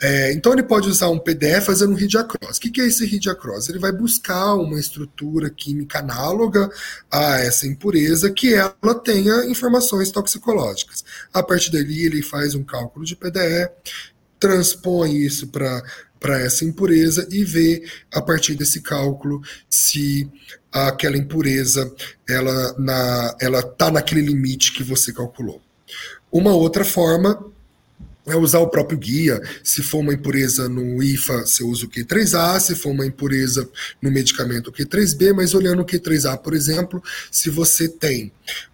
[0.00, 2.58] É, então, ele pode usar um PDF fazendo um read across.
[2.58, 3.68] O que, que é esse read across?
[3.68, 6.70] Ele vai buscar uma estrutura química análoga
[7.10, 11.04] a essa impureza que ela tenha informações toxicológicas.
[11.32, 13.70] A partir dali, ele faz um cálculo de PDE,
[14.38, 15.82] transpõe isso para
[16.24, 20.26] para essa impureza e ver a partir desse cálculo se
[20.72, 21.94] aquela impureza
[22.26, 25.60] ela na ela tá naquele limite que você calculou.
[26.32, 27.44] Uma outra forma
[28.26, 29.38] é usar o próprio guia.
[29.62, 33.68] Se for uma impureza no IFA, você usa o Q3A, se for uma impureza
[34.00, 38.32] no medicamento, o Q3B, mas olhando o Q3A, por exemplo, se você tem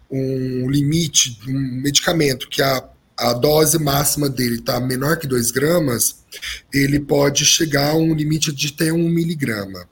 [0.09, 2.81] um limite de um medicamento que a
[3.21, 6.23] a dose máxima dele está menor que 2 gramas,
[6.73, 9.87] ele pode chegar a um limite de ter 1 um miligrama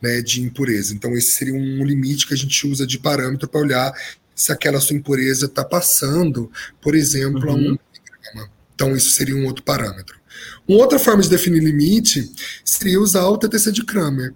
[0.00, 0.94] né, de impureza.
[0.94, 3.92] Então, esse seria um limite que a gente usa de parâmetro para olhar
[4.34, 6.50] se aquela sua impureza está passando,
[6.80, 7.50] por exemplo, uhum.
[7.50, 8.52] a 1 um miligrama.
[8.74, 10.20] Então, isso seria um outro parâmetro.
[10.66, 12.30] Uma outra forma de definir limite
[12.64, 14.32] seria usar o TTC de Kramer,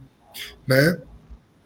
[0.67, 0.99] né?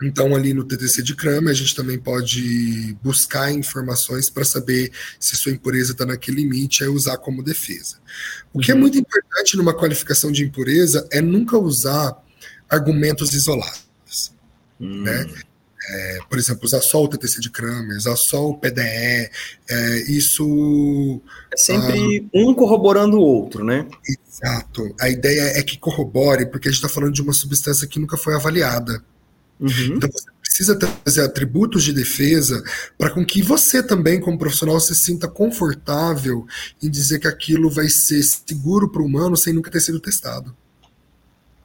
[0.03, 5.37] Então, ali no TTC de Kramer, a gente também pode buscar informações para saber se
[5.37, 7.97] sua impureza está naquele limite e usar como defesa.
[8.53, 8.65] O uhum.
[8.65, 8.81] que é uhum.
[8.81, 12.17] muito importante numa qualificação de impureza é nunca usar
[12.69, 14.33] argumentos isolados.
[14.79, 15.03] Uhum.
[15.03, 15.27] Né?
[15.93, 19.31] É, por exemplo, usar só o TTC de Kramer, usar só o PDE, é,
[20.09, 21.21] isso.
[21.53, 23.89] É sempre ah, um corroborando o outro, né?
[24.07, 24.95] Exato.
[25.01, 28.17] A ideia é que corrobore, porque a gente está falando de uma substância que nunca
[28.17, 29.03] foi avaliada.
[29.61, 29.97] Uhum.
[29.97, 32.63] Então você precisa trazer atributos de defesa
[32.99, 36.47] para com que você também, como profissional, se sinta confortável
[36.83, 40.57] em dizer que aquilo vai ser seguro para o humano sem nunca ter sido testado.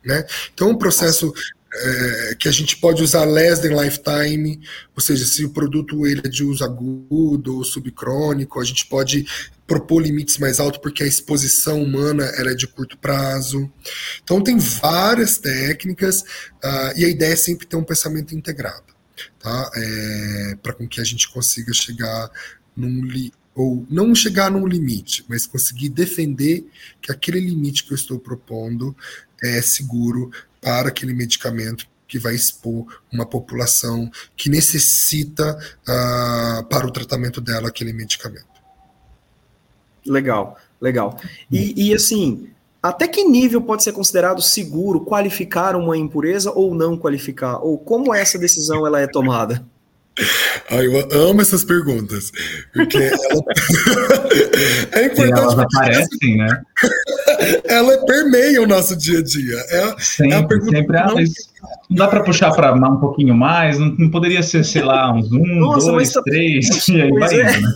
[0.04, 0.24] Né?
[0.54, 1.34] Então, um processo
[1.78, 4.62] é, que a gente pode usar less than lifetime,
[4.96, 9.26] ou seja, se o produto ele é de uso agudo ou subcrônico, a gente pode
[9.68, 13.72] propor limites mais altos porque a exposição humana ela é de curto prazo.
[14.24, 18.94] Então tem várias técnicas uh, e a ideia é sempre ter um pensamento integrado,
[19.40, 19.72] tá?
[19.76, 22.30] É, para com que a gente consiga chegar
[22.76, 26.68] num li ou não chegar num limite, mas conseguir defender
[27.02, 28.94] que aquele limite que eu estou propondo
[29.42, 30.30] é seguro
[30.66, 37.68] para aquele medicamento que vai expor uma população que necessita uh, para o tratamento dela
[37.68, 38.48] aquele medicamento.
[40.04, 41.20] Legal, legal.
[41.52, 42.50] E, e, assim,
[42.82, 47.60] até que nível pode ser considerado seguro qualificar uma impureza ou não qualificar?
[47.60, 49.64] Ou como essa decisão ela é tomada?
[50.70, 52.32] Ah, eu amo essas perguntas,
[52.74, 53.14] porque ela...
[54.94, 55.32] é importante.
[55.32, 56.64] elas aparecem, né?
[57.66, 59.58] Ela permeia o nosso dia a dia.
[59.70, 60.98] É, sempre, é a pergunta sempre.
[60.98, 61.16] Ah, não...
[61.16, 61.26] não
[61.90, 63.80] dá para puxar para um pouquinho mais?
[63.80, 66.22] Não, não, poderia ser, sei lá, uns um, Nossa, dois, tá...
[66.24, 67.58] três, e aí vai é.
[67.58, 67.74] indo, né?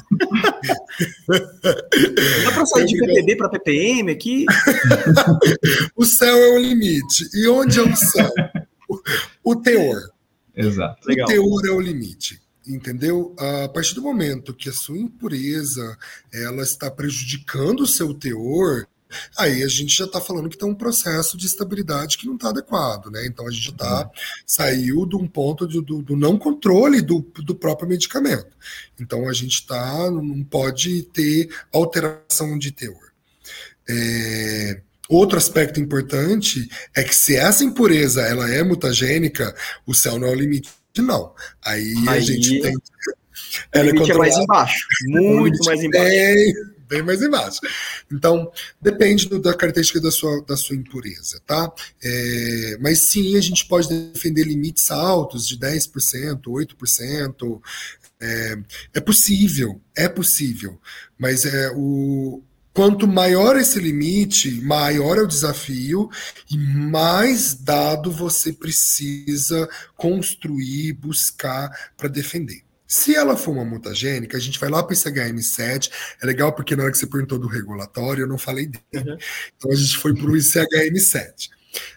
[2.45, 4.45] Dá para sair de PPB para PPM aqui?
[5.95, 7.29] o céu é o limite.
[7.33, 8.31] E onde é o céu?
[8.89, 9.97] O, o teor.
[10.55, 11.05] Exato.
[11.05, 11.27] O Legal.
[11.27, 12.39] teor é o limite.
[12.67, 13.35] Entendeu?
[13.39, 15.97] A partir do momento que a sua impureza
[16.31, 18.85] ela está prejudicando o seu teor,
[19.37, 22.49] aí a gente já está falando que tem um processo de estabilidade que não está
[22.49, 23.25] adequado, né?
[23.25, 24.09] Então a gente tá, uhum.
[24.45, 28.55] saiu de um ponto de, do, do, não controle do, do próprio medicamento.
[28.99, 33.09] Então a gente tá, não pode ter alteração de teor.
[33.87, 40.27] É, Outro aspecto importante é que se essa impureza ela é mutagênica, o céu não
[40.27, 41.33] é o limite, não.
[41.65, 42.77] Aí, Aí a gente tem.
[43.71, 46.68] Ela o limite é, é mais embaixo, muito mais embaixo.
[46.89, 47.59] Bem, mais embaixo.
[48.11, 51.71] Então, depende do, da característica da sua, da sua impureza, tá?
[52.03, 57.61] É, mas sim, a gente pode defender limites altos de 10%, 8%.
[58.19, 58.57] É,
[58.95, 60.79] é possível, é possível.
[61.17, 62.41] Mas é o,
[62.73, 66.09] Quanto maior esse limite, maior é o desafio
[66.49, 69.67] e mais dado você precisa
[69.97, 72.63] construir, buscar para defender.
[72.91, 75.91] Se ela for uma mutagênica, a gente vai lá para esse HM7.
[76.23, 79.11] É legal porque na hora que você perguntou do regulatório, eu não falei dele.
[79.11, 79.17] Uhum.
[79.55, 81.51] Então a gente foi para o ICHM7.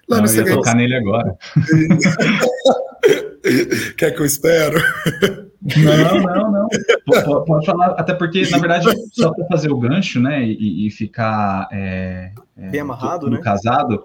[0.07, 1.34] Lá não, no eu ia tocar nele agora.
[3.97, 4.78] Quer que eu espero?
[5.62, 6.68] Não, não, não.
[7.07, 10.90] Pode, pode falar, até porque, na verdade, só para fazer o gancho, né, e, e
[10.90, 13.40] ficar é, é, bem amarrado, né?
[13.40, 14.03] Casado,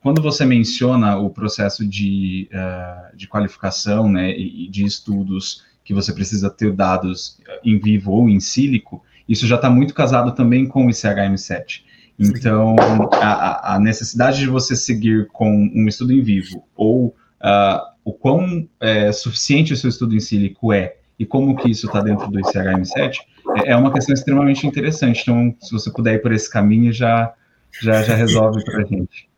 [0.00, 6.12] quando você menciona o processo de, uh, de qualificação, né, e, de estudos que você
[6.12, 10.86] precisa ter dados em vivo ou em sílico, isso já está muito casado também com
[10.86, 11.82] o ICHM7.
[12.18, 12.76] Então,
[13.12, 18.68] a, a, necessidade de você seguir com um estudo em vivo ou uh, o quão
[18.80, 22.40] é, suficiente o seu estudo em sílico é e como que isso está dentro do
[22.40, 23.16] ICHM7
[23.56, 25.22] é, é uma questão extremamente interessante.
[25.22, 27.32] Então, se você puder ir por esse caminho, já,
[27.80, 29.30] já, já resolve para a gente.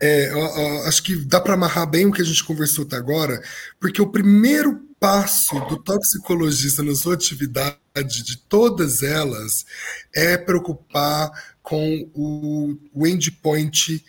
[0.00, 0.30] É,
[0.86, 3.40] acho que dá para amarrar bem o que a gente conversou até agora,
[3.80, 7.76] porque o primeiro passo do toxicologista na sua atividade,
[8.22, 9.66] de todas elas,
[10.14, 11.30] é preocupar
[11.62, 14.02] com o, o endpoint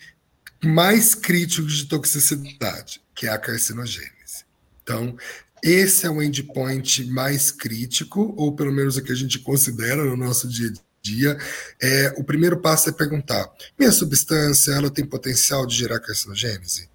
[0.64, 4.46] mais crítico de toxicidade, que é a carcinogênese.
[4.82, 5.14] Então,
[5.62, 10.16] esse é o endpoint mais crítico, ou pelo menos o que a gente considera no
[10.16, 10.72] nosso dia a
[11.02, 11.38] dia.
[11.78, 13.46] É, o primeiro passo é perguntar:
[13.78, 16.88] minha substância ela tem potencial de gerar carcinogênese?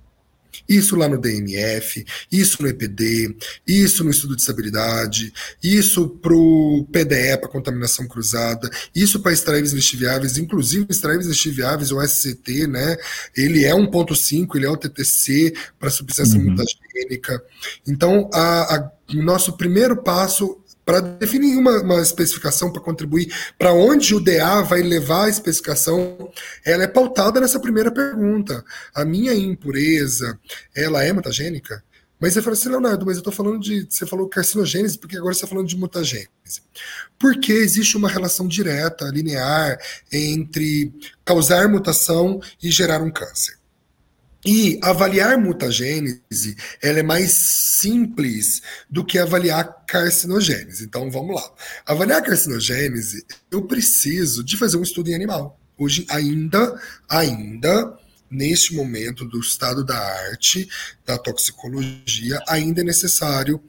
[0.68, 3.36] Isso lá no DMF, isso no EPD,
[3.68, 5.34] isso no estudo de estabilidade,
[5.64, 12.02] isso para o PDE, para contaminação cruzada, isso para extraíveis lixiviáveis, inclusive extraíveis lixiviáveis, o
[12.02, 12.98] SCT, né?
[13.36, 16.52] Ele é 1.5, ele é o TTC para substância uhum.
[16.52, 17.44] mutagênica.
[17.88, 23.74] Então, a, a, o nosso primeiro passo para definir uma, uma especificação para contribuir para
[23.74, 26.32] onde o DA vai levar a especificação,
[26.66, 28.64] ela é pautada nessa primeira pergunta.
[28.94, 30.40] A minha impureza,
[30.76, 31.84] ela é mutagênica?
[32.20, 33.88] Mas você fala assim, Leonardo, mas eu estou falando de.
[33.90, 36.30] Você falou carcinogênese, porque agora você está falando de mutagênese.
[37.18, 39.80] Porque existe uma relação direta, linear,
[40.12, 40.94] entre
[41.26, 43.61] causar mutação e gerar um câncer.
[44.46, 50.84] E avaliar mutagênese, ela é mais simples do que avaliar carcinogênese.
[50.86, 51.52] Então vamos lá.
[51.86, 55.60] Avaliar carcinogênese, eu preciso de fazer um estudo em animal.
[55.78, 57.98] Hoje ainda, ainda
[58.32, 60.68] neste momento do estado da arte,
[61.06, 63.62] da toxicologia, ainda é necessário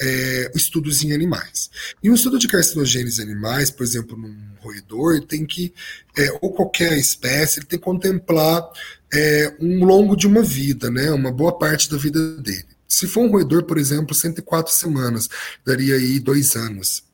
[0.00, 1.70] é, estudos em animais.
[2.02, 5.72] E um estudo de carcinogênese animais, por exemplo, num roedor, tem que,
[6.16, 8.68] é, ou qualquer espécie, ele tem que contemplar
[9.12, 12.66] é, um longo de uma vida, né, uma boa parte da vida dele.
[12.86, 15.28] Se for um roedor, por exemplo, 104 semanas,
[15.64, 17.04] daria aí dois anos.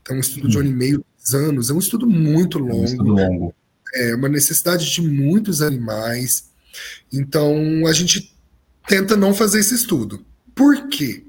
[0.00, 2.74] Então, um estudo de um ano e meio, dois anos, é um estudo muito longo.
[2.74, 3.54] É um estudo longo.
[3.96, 6.50] É uma necessidade de muitos animais.
[7.12, 8.34] Então, a gente
[8.86, 10.24] tenta não fazer esse estudo.
[10.54, 11.24] Por quê?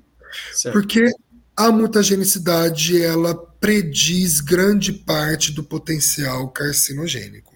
[0.53, 0.73] Certo.
[0.73, 1.09] Porque
[1.55, 7.55] a mutagenicidade ela prediz grande parte do potencial carcinogênico.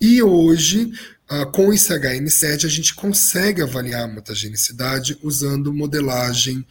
[0.00, 0.92] E hoje,
[1.30, 6.64] uh, com o ICHM7, a gente consegue avaliar a mutagenicidade usando modelagem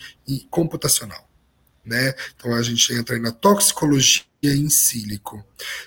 [0.50, 1.27] computacional.
[1.88, 2.14] Né?
[2.36, 5.44] Então a gente entra na toxicologia em sílico,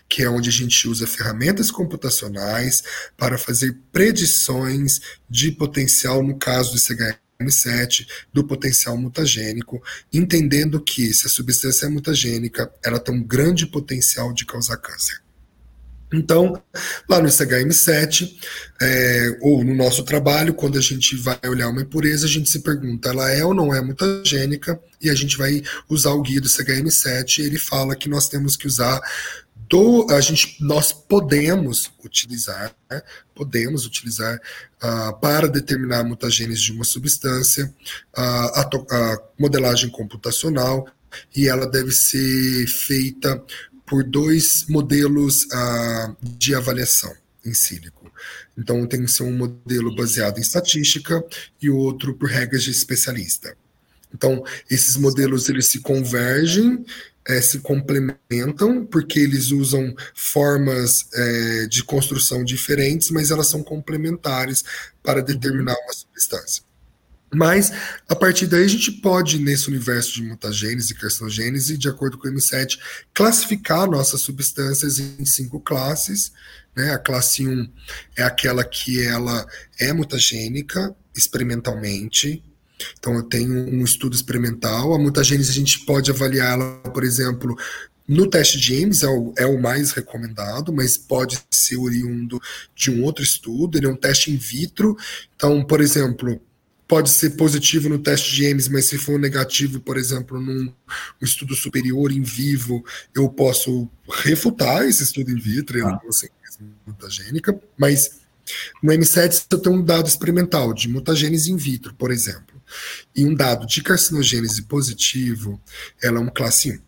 [0.08, 2.82] que é onde a gente usa ferramentas computacionais
[3.16, 9.82] para fazer predições de potencial, no caso do ICHM7, do potencial mutagênico,
[10.12, 15.20] entendendo que se a substância é mutagênica, ela tem um grande potencial de causar câncer.
[16.12, 16.60] Então,
[17.08, 18.30] lá no SHM7,
[18.80, 22.60] é, ou no nosso trabalho, quando a gente vai olhar uma impureza, a gente se
[22.60, 26.48] pergunta, ela é ou não é mutagênica, e a gente vai usar o guia do
[26.48, 29.00] SHM7, e ele fala que nós temos que usar
[29.68, 33.00] do, a gente, nós podemos utilizar, né,
[33.32, 34.36] podemos utilizar
[34.82, 37.72] uh, para determinar a mutagênese de uma substância,
[38.18, 40.88] uh, a, a modelagem computacional,
[41.36, 43.42] e ela deve ser feita
[43.90, 47.12] por dois modelos uh, de avaliação
[47.44, 48.08] em sílico.
[48.56, 51.20] Então, tem que ser um modelo baseado em estatística
[51.60, 53.56] e outro por regras de especialista.
[54.14, 56.84] Então, esses modelos eles se convergem,
[57.26, 64.62] é, se complementam, porque eles usam formas é, de construção diferentes, mas elas são complementares
[65.02, 66.62] para determinar uma substância.
[67.32, 67.72] Mas,
[68.08, 72.28] a partir daí, a gente pode, nesse universo de mutagênese e carcinogênese, de acordo com
[72.28, 72.78] o M7,
[73.14, 76.32] classificar nossas substâncias em cinco classes.
[76.74, 76.92] Né?
[76.92, 77.70] A classe 1
[78.16, 79.46] é aquela que ela
[79.78, 82.42] é mutagênica experimentalmente.
[82.98, 84.92] Então, eu tenho um estudo experimental.
[84.92, 87.56] A mutagênese a gente pode avaliá-la, por exemplo,
[88.08, 92.42] no teste de Ames é o, é o, mais recomendado, mas pode ser oriundo
[92.74, 93.78] de um outro estudo.
[93.78, 94.96] Ele é um teste in vitro.
[95.36, 96.42] Então, por exemplo,
[96.90, 101.24] pode ser positivo no teste de Ames, mas se for negativo, por exemplo, num um
[101.24, 102.84] estudo superior em vivo,
[103.14, 103.88] eu posso
[104.24, 106.00] refutar esse estudo in vitro, ah.
[106.08, 106.26] assim,
[106.84, 108.22] mutagênica, mas
[108.82, 112.60] no M7 eu tenho um dado experimental de mutagênese in vitro, por exemplo.
[113.14, 115.60] e um dado de carcinogênese positivo,
[116.02, 116.82] ela é um classe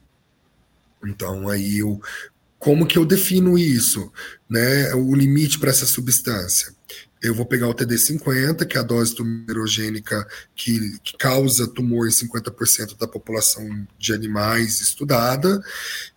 [1.00, 1.09] 1.
[1.11, 2.00] Então, aí eu,
[2.59, 4.12] como que eu defino isso,
[4.50, 4.92] né?
[4.94, 6.74] O limite para essa substância.
[7.22, 12.10] Eu vou pegar o TD50, que é a dose tumerogênica que, que causa tumor em
[12.10, 15.62] 50% da população de animais estudada,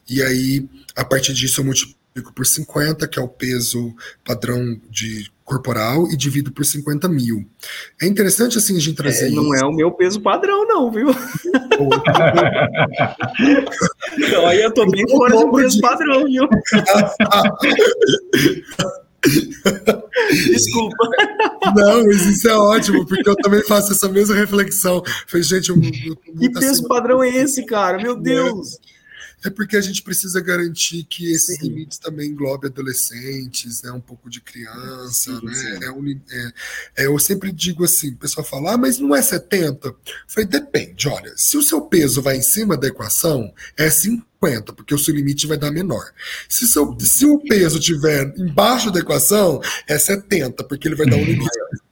[0.09, 3.93] e aí, a partir disso, eu multiplico por 50, que é o peso
[4.23, 7.47] padrão de corporal, e divido por 50 mil.
[8.01, 9.27] É interessante assim a gente trazer.
[9.27, 9.63] É, não isso.
[9.63, 11.09] é o meu peso padrão, não, viu?
[14.17, 15.81] então, aí eu tô bem fora do peso de...
[15.81, 16.49] padrão, viu?
[20.51, 20.95] Desculpa.
[21.75, 25.03] Não, mas isso é ótimo, porque eu também faço essa mesma reflexão.
[25.27, 27.97] Falei, gente, eu, eu, que peso padrão é esse, cara?
[27.97, 28.75] Meu Deus!
[28.75, 28.94] É
[29.45, 31.67] é porque a gente precisa garantir que esses sim.
[31.67, 35.53] limites também englobem adolescentes, né, um pouco de criança, sim, né?
[35.53, 35.83] Sim.
[35.83, 36.53] É um, é,
[36.97, 39.87] é, eu sempre digo assim, o pessoal fala, ah, mas não é 70?
[39.87, 39.95] Eu
[40.27, 44.95] falei, depende, olha, se o seu peso vai em cima da equação, é 50, porque
[44.95, 46.11] o seu limite vai dar menor.
[46.49, 51.17] Se, seu, se o peso estiver embaixo da equação, é 70, porque ele vai dar
[51.17, 51.84] um limite ele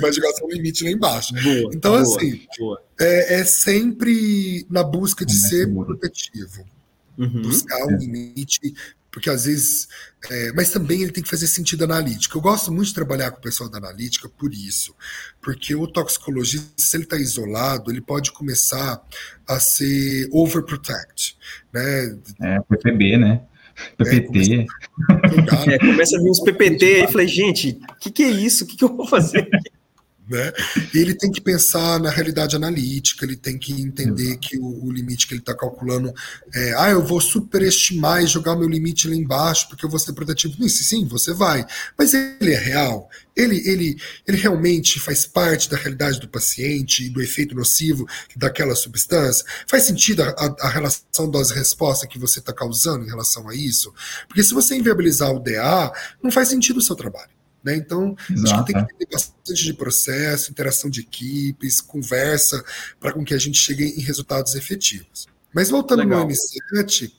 [0.00, 1.34] vai jogar seu limite lá embaixo.
[1.34, 2.82] Boa, então, boa, assim, boa.
[3.00, 6.64] É, é, sempre na busca de ser protetivo.
[7.18, 7.42] Uhum.
[7.42, 8.74] Buscar um limite,
[9.10, 9.88] porque às vezes.
[10.30, 12.38] É, mas também ele tem que fazer sentido analítico.
[12.38, 14.94] Eu gosto muito de trabalhar com o pessoal da analítica por isso.
[15.40, 19.02] Porque o toxicologista, se ele está isolado, ele pode começar
[19.46, 21.36] a ser overprotect.
[21.72, 22.18] Né?
[22.40, 23.42] É, PPB, né?
[23.96, 24.66] PPT.
[25.68, 28.64] É, começa a vir uns PPT aí, falei, gente, o que, que é isso?
[28.64, 29.48] O que, que eu vou fazer?
[30.28, 30.52] Né?
[30.94, 35.26] ele tem que pensar na realidade analítica, ele tem que entender que o, o limite
[35.26, 36.14] que ele está calculando
[36.54, 40.12] é, ah, eu vou superestimar e jogar meu limite lá embaixo porque eu vou ser
[40.12, 40.54] protetivo.
[40.54, 41.66] Sim, sim, você vai.
[41.98, 43.10] Mas ele é real?
[43.34, 43.96] Ele, ele,
[44.26, 48.06] ele realmente faz parte da realidade do paciente e do efeito nocivo
[48.36, 49.44] daquela substância?
[49.66, 53.92] Faz sentido a, a, a relação dose-resposta que você está causando em relação a isso?
[54.28, 55.92] Porque se você inviabilizar o DA,
[56.22, 57.31] não faz sentido o seu trabalho.
[57.62, 57.76] Né?
[57.76, 58.54] Então, Exato.
[58.54, 62.62] acho que tem que ter bastante de processo, interação de equipes, conversa,
[62.98, 65.26] para com que a gente chegue em resultados efetivos.
[65.54, 66.26] Mas voltando Legal.
[66.26, 67.12] no M7,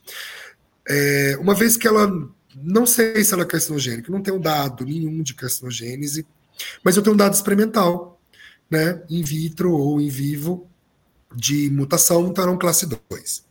[0.87, 2.11] é, uma vez que ela.
[2.55, 6.25] Não sei se ela é carcinogênica, não tenho dado nenhum de carcinogênese,
[6.83, 8.21] mas eu tenho um dado experimental,
[8.69, 10.69] né, in vitro ou in vivo,
[11.35, 13.43] de mutação, então um classe 2.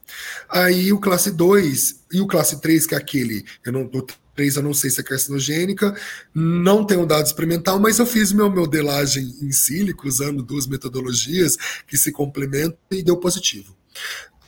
[0.48, 3.90] Aí o classe 2 e o classe 3, que é aquele, eu não
[4.34, 5.94] 3 eu não sei se é carcinogênica,
[6.34, 11.56] não tenho dado experimental, mas eu fiz meu modelagem em sílico usando duas metodologias
[11.86, 13.76] que se complementam e deu positivo.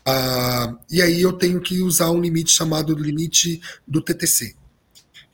[0.07, 4.55] Ah, e aí eu tenho que usar um limite chamado limite do TTC,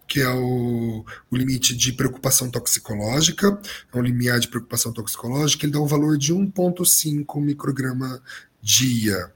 [0.07, 3.61] que é o, o, limite de preocupação toxicológica,
[3.93, 8.23] é um limiar de preocupação toxicológica, ele dá um valor de 1,5 micrograma
[8.63, 9.33] dia.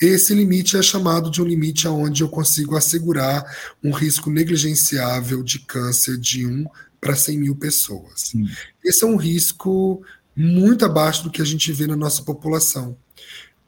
[0.00, 3.44] Esse limite é chamado de um limite onde eu consigo assegurar
[3.82, 6.66] um risco negligenciável de câncer de 1
[7.00, 8.30] para 100 mil pessoas.
[8.30, 8.46] Sim.
[8.84, 10.02] Esse é um risco
[10.34, 12.96] muito abaixo do que a gente vê na nossa população.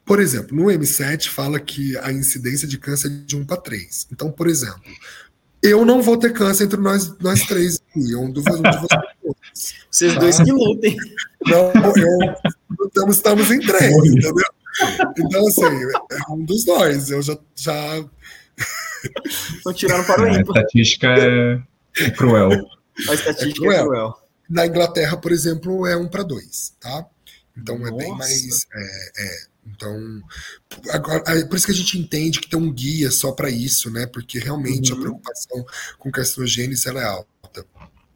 [0.04, 4.08] Por exemplo, no M7 fala que a incidência de câncer é de 1 para 3.
[4.10, 4.82] Então, por exemplo,
[5.62, 8.62] eu não vou ter câncer entre nós, nós três aqui, um de vocês.
[9.90, 10.20] Vocês tá?
[10.20, 10.96] dois que lutem.
[11.46, 14.34] Não, eu, estamos, estamos em três, entendeu?
[15.18, 17.10] Então, assim, é um dos dois.
[17.10, 17.38] Eu já.
[17.54, 18.04] já...
[19.56, 20.56] Estão tirando para o é, ímpar.
[20.56, 22.50] A estatística é cruel.
[23.08, 23.80] A estatística é cruel.
[23.80, 24.14] É cruel.
[24.48, 27.06] Na Inglaterra, por exemplo, é um para dois, tá?
[27.56, 27.92] Então Nossa.
[27.92, 28.66] é bem mais.
[28.72, 30.22] É, é, então,
[30.90, 33.90] agora, é por isso que a gente entende que tem um guia só para isso,
[33.90, 34.06] né?
[34.06, 34.98] Porque realmente uhum.
[34.98, 35.64] a preocupação
[35.98, 37.28] com carcinogênese ela é alta.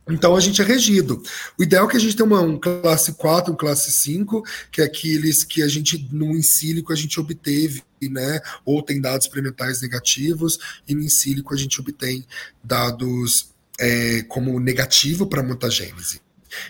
[0.08, 1.22] Então a gente é regido.
[1.58, 4.84] O ideal é que a gente tenha um classe 4, um classe 5, que é
[4.84, 8.40] aqueles que a gente, no insílico, a gente obteve, né?
[8.64, 12.26] Ou tem dados experimentais negativos, e no insílico a gente obtém
[12.62, 16.20] dados é, como negativo para mutagênese.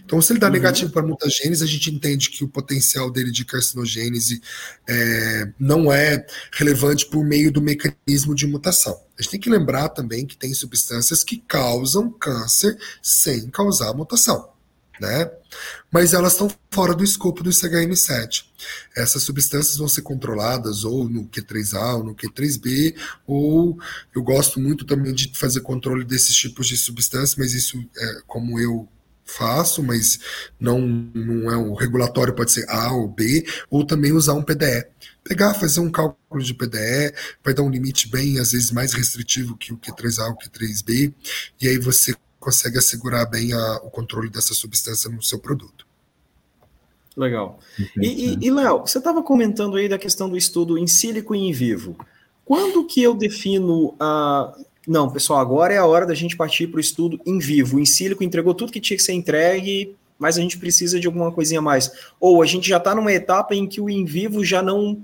[0.05, 0.53] Então, se ele dá uhum.
[0.53, 4.41] negativo para mutagênese, a gente entende que o potencial dele de carcinogênese
[4.89, 9.01] é, não é relevante por meio do mecanismo de mutação.
[9.19, 14.51] A gente tem que lembrar também que tem substâncias que causam câncer sem causar mutação.
[15.01, 15.31] Né?
[15.91, 18.45] Mas elas estão fora do escopo do CHM7.
[18.97, 22.95] Essas substâncias vão ser controladas ou no Q3A ou no Q3B,
[23.27, 23.79] ou
[24.15, 28.61] eu gosto muito também de fazer controle desses tipos de substâncias, mas isso é como
[28.61, 28.89] eu
[29.25, 30.19] faço, mas
[30.59, 34.87] não, não é o regulatório, pode ser A ou B, ou também usar um PDE.
[35.25, 37.15] Pegar, fazer um cálculo de PDE,
[37.45, 41.15] vai dar um limite bem, às vezes, mais restritivo que o Q3A ou Q3B,
[41.61, 45.87] e aí você consegue assegurar bem a, o controle dessa substância no seu produto.
[47.17, 47.59] Legal.
[48.01, 51.39] E, e, e Léo, você estava comentando aí da questão do estudo em sílico e
[51.39, 51.97] em vivo.
[52.45, 54.57] Quando que eu defino a.
[54.87, 57.79] Não, pessoal, agora é a hora da gente partir para o estudo em vivo.
[57.79, 61.31] Em sílico entregou tudo que tinha que ser entregue, mas a gente precisa de alguma
[61.31, 61.91] coisinha mais.
[62.21, 65.03] Ou a gente já está numa etapa em que o in vivo já não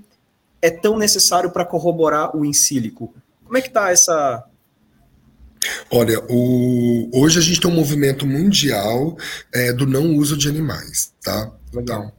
[0.61, 3.13] é tão necessário para corroborar o in sílico.
[3.45, 4.45] Como é que está essa,
[5.91, 7.09] Olha, o...
[7.13, 9.17] hoje a gente tem um movimento mundial
[9.53, 11.51] é, do não uso de animais, tá?
[11.73, 12.01] Legal.
[12.01, 12.11] Então,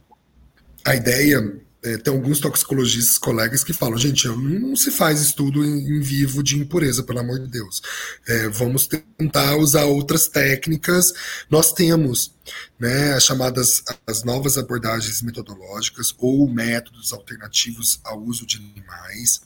[0.85, 5.97] a ideia é, tem alguns toxicologistas colegas que falam, gente, não se faz estudo em,
[5.97, 7.81] em vivo de impureza, pelo amor de Deus.
[8.27, 11.11] É, vamos tentar usar outras técnicas.
[11.49, 12.35] Nós temos
[12.79, 19.41] né, as chamadas as novas abordagens metodológicas ou métodos alternativos ao uso de animais.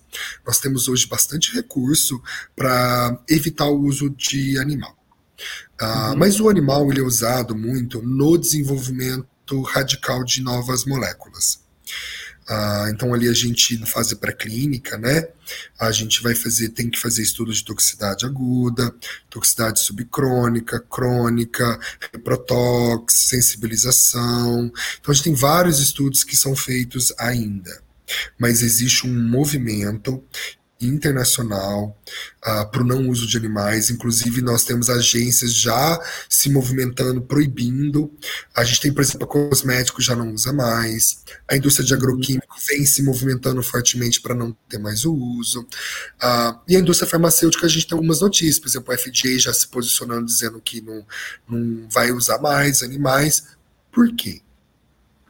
[0.45, 2.21] Nós temos hoje bastante recurso
[2.53, 4.97] para evitar o uso de animal.
[5.79, 6.17] Ah, uhum.
[6.17, 11.63] Mas o animal ele é usado muito no desenvolvimento radical de novas moléculas.
[12.47, 15.27] Ah, então ali a gente na fase pré-clínica, né?
[15.79, 18.93] A gente vai fazer, tem que fazer estudos de toxicidade aguda,
[19.29, 21.79] toxicidade subcrônica, crônica,
[22.23, 24.71] protox, sensibilização.
[24.99, 27.83] Então a gente tem vários estudos que são feitos ainda.
[28.37, 30.23] Mas existe um movimento
[30.79, 31.97] internacional
[32.45, 33.89] uh, ah, para o não uso de animais.
[33.89, 35.99] Inclusive, nós temos agências já
[36.29, 38.11] se movimentando, proibindo.
[38.53, 41.23] A gente tem, por exemplo, a cosmético já não usa mais.
[41.47, 45.61] A indústria de agroquímico vem se movimentando fortemente para não ter mais o uso.
[45.61, 48.59] Uh, e a indústria farmacêutica, a gente tem algumas notícias.
[48.59, 51.05] Por exemplo, a FDA já se posicionando dizendo que não,
[51.47, 53.43] não vai usar mais animais.
[53.91, 54.41] Por quê?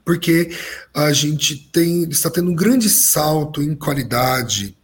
[0.05, 0.51] Porque
[0.93, 4.77] a gente tem, está tendo um grande salto em qualidade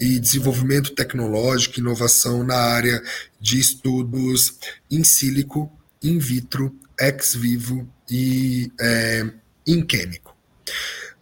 [0.00, 3.00] e desenvolvimento tecnológico, inovação na área
[3.40, 4.58] de estudos
[4.90, 5.72] in sílico,
[6.02, 9.30] in vitro, ex vivo e é,
[9.64, 10.36] in químico.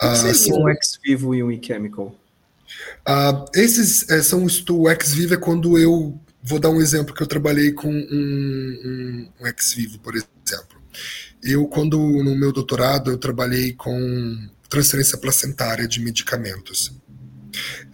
[0.01, 2.19] O que uh, são um ex vivo e um in chemical?
[3.07, 7.23] Uh, esses é, são o ex vivo é quando eu vou dar um exemplo que
[7.23, 10.81] eu trabalhei com um, um, um ex vivo, por exemplo.
[11.43, 16.93] Eu, quando no meu doutorado, eu trabalhei com transferência placentária de medicamentos.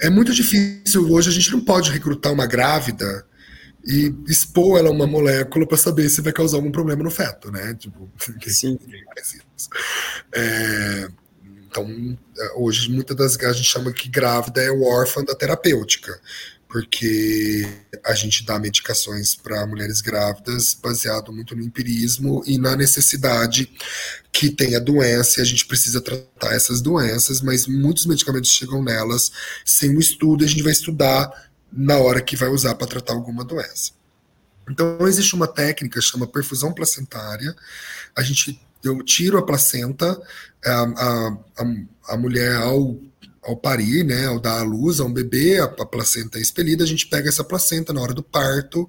[0.01, 3.27] É muito difícil, hoje a gente não pode recrutar uma grávida
[3.85, 7.51] e expor ela a uma molécula para saber se vai causar algum problema no feto,
[7.51, 7.75] né?
[7.75, 8.11] Tipo,
[8.47, 8.79] Sim.
[10.35, 11.09] É,
[11.69, 12.19] então,
[12.57, 16.21] hoje, muitas das a gente chama que grávida é o órfã da terapêutica
[16.69, 17.67] porque
[18.05, 23.71] a gente dá medicações para mulheres grávidas baseado muito no empirismo e na necessidade
[24.31, 28.83] que tem a doença e a gente precisa tratar essas doenças, mas muitos medicamentos chegam
[28.83, 29.33] nelas
[29.65, 33.45] sem um estudo, a gente vai estudar na hora que vai usar para tratar alguma
[33.45, 33.93] doença.
[34.71, 37.57] Então existe uma técnica chama perfusão placentária.
[38.15, 40.21] A gente eu tiro a placenta,
[40.65, 42.97] a, a, a, a mulher ao
[43.49, 46.85] ao parir, né, ao dar à luz a um bebê, a, a placenta é expelida,
[46.85, 48.89] a gente pega essa placenta na hora do parto,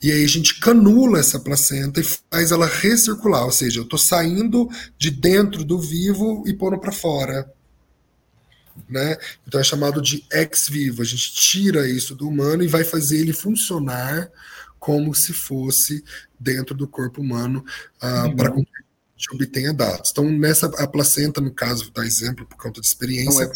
[0.00, 3.98] e aí a gente canula essa placenta e faz ela recircular, ou seja, eu estou
[3.98, 7.50] saindo de dentro do vivo e pondo para fora.
[8.88, 9.16] Né?
[9.46, 11.00] Então é chamado de ex vivo.
[11.00, 14.30] A gente tira isso do humano e vai fazer ele funcionar
[14.78, 16.04] como se fosse
[16.38, 17.64] dentro do corpo humano
[18.02, 18.36] uh, uhum.
[18.36, 18.52] para
[19.24, 20.10] gente obtenha dados.
[20.10, 23.50] Então, nessa a placenta, no caso, dá exemplo por conta de experiência,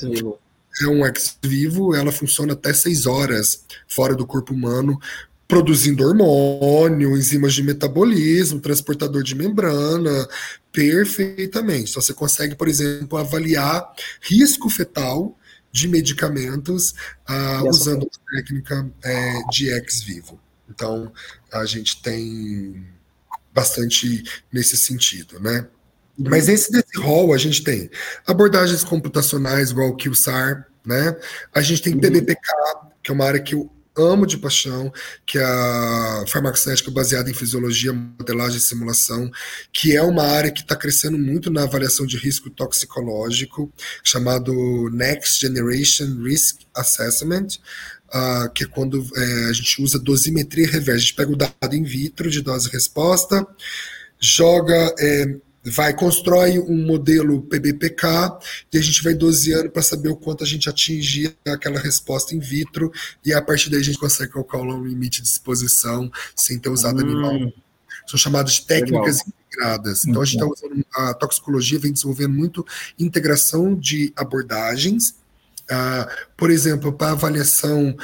[0.81, 4.99] é um ex vivo, ela funciona até seis horas fora do corpo humano,
[5.47, 10.29] produzindo hormônio, enzimas de metabolismo, transportador de membrana,
[10.71, 11.91] perfeitamente.
[11.91, 15.37] Então, você consegue, por exemplo, avaliar risco fetal
[15.73, 16.95] de medicamentos
[17.29, 20.39] uh, usando a técnica é, de ex vivo.
[20.69, 21.11] Então,
[21.53, 22.87] a gente tem
[23.59, 25.67] bastante nesse sentido, né?
[26.17, 27.91] Mas nesse desse rol a gente tem
[28.25, 31.17] abordagens computacionais igual o QSAR, né?
[31.53, 32.41] A gente tem PBPK,
[33.03, 34.93] que é uma área que eu amo de paixão,
[35.27, 39.29] que é a farmacocinética baseada em fisiologia, modelagem e simulação,
[39.73, 43.73] que é uma área que está crescendo muito na avaliação de risco toxicológico,
[44.05, 44.53] chamado
[44.93, 47.59] Next Generation Risk Assessment,
[48.09, 50.97] uh, que é quando é, a gente usa dosimetria reversa.
[50.97, 53.47] A gente pega o dado in vitro de dose-resposta,
[54.21, 58.07] joga, é, vai, constrói um modelo PBPK
[58.73, 62.39] e a gente vai doseando para saber o quanto a gente atinge aquela resposta in
[62.39, 62.91] vitro
[63.25, 66.99] e a partir daí a gente consegue calcular um limite de exposição sem ter usado
[66.99, 67.07] hum.
[67.07, 67.53] animal.
[68.07, 69.33] São chamadas de técnicas Legal.
[69.47, 70.07] integradas.
[70.07, 72.67] Então a gente está usando a toxicologia vem desenvolvendo muito
[72.99, 75.18] integração de abordagens
[76.37, 77.97] Por exemplo, para avaliação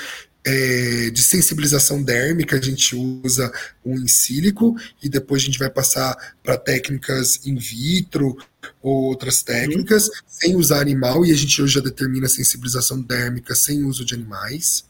[0.44, 3.50] é, de sensibilização dérmica, a gente usa
[3.82, 8.36] o in sílico e depois a gente vai passar para técnicas in vitro
[8.82, 10.12] ou outras técnicas, uhum.
[10.26, 14.14] sem usar animal, e a gente hoje já determina a sensibilização dérmica sem uso de
[14.14, 14.84] animais.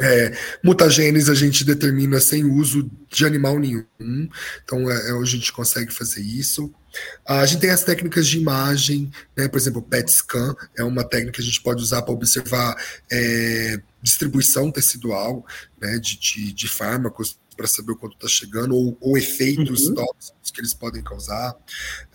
[0.00, 3.84] É, mutagênese a gente determina sem uso de animal nenhum,
[4.64, 6.72] então é, é, hoje a gente consegue fazer isso.
[7.26, 11.04] A gente tem as técnicas de imagem, né, por exemplo, o PET scan é uma
[11.04, 12.76] técnica que a gente pode usar para observar
[13.10, 15.44] é, distribuição tecidual
[15.80, 19.94] né, de, de, de fármacos para saber o quanto está chegando, ou, ou efeitos uhum.
[19.94, 21.54] tóxicos que eles podem causar.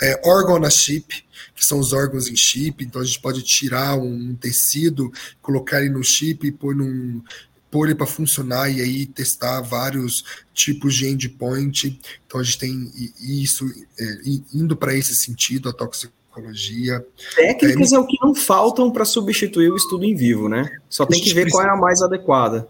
[0.01, 1.25] É, órgão na chip,
[1.55, 5.11] que são os órgãos em chip, então a gente pode tirar um, um tecido,
[5.41, 7.23] colocar ele no chip e pôr num,
[7.71, 11.99] pôr ele para funcionar e aí testar vários tipos de endpoint.
[12.25, 13.65] Então a gente tem isso
[13.99, 14.19] é,
[14.53, 17.05] indo para esse sentido, a toxicologia.
[17.35, 20.69] Técnicas é, é o que não faltam para substituir o estudo em vivo, né?
[20.89, 22.67] Só tem que ver qual é a mais adequada.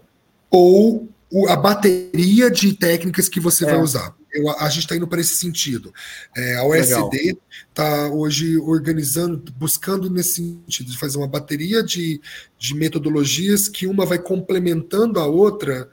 [0.50, 1.08] Ou
[1.48, 3.70] a bateria de técnicas que você é.
[3.70, 4.14] vai usar.
[4.32, 5.92] Eu, a gente está indo para esse sentido.
[6.36, 12.20] É, a OSD está hoje organizando, buscando nesse sentido, de fazer uma bateria de,
[12.58, 15.88] de metodologias que uma vai complementando a outra,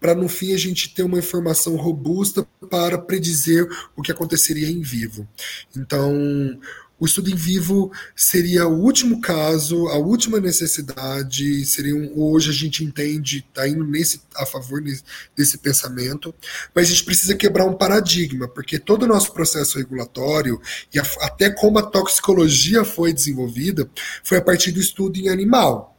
[0.00, 4.80] para no fim a gente ter uma informação robusta para predizer o que aconteceria em
[4.80, 5.28] vivo.
[5.76, 6.58] Então,
[7.02, 12.52] o estudo em vivo seria o último caso, a última necessidade, seria um, hoje a
[12.52, 15.02] gente entende, está indo nesse, a favor nesse,
[15.36, 16.32] desse pensamento,
[16.72, 20.60] mas a gente precisa quebrar um paradigma, porque todo o nosso processo regulatório
[20.94, 23.90] e a, até como a toxicologia foi desenvolvida
[24.22, 25.98] foi a partir do estudo em animal.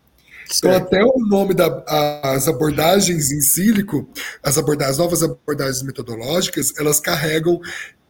[0.57, 4.07] Então, até o nome das abordagens em sílico,
[4.41, 7.59] as, abordagens, as novas abordagens metodológicas, elas carregam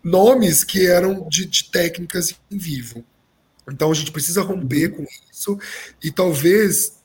[0.03, 3.03] nomes que eram de, de técnicas em vivo.
[3.69, 5.57] Então a gente precisa romper com isso
[6.03, 7.01] e talvez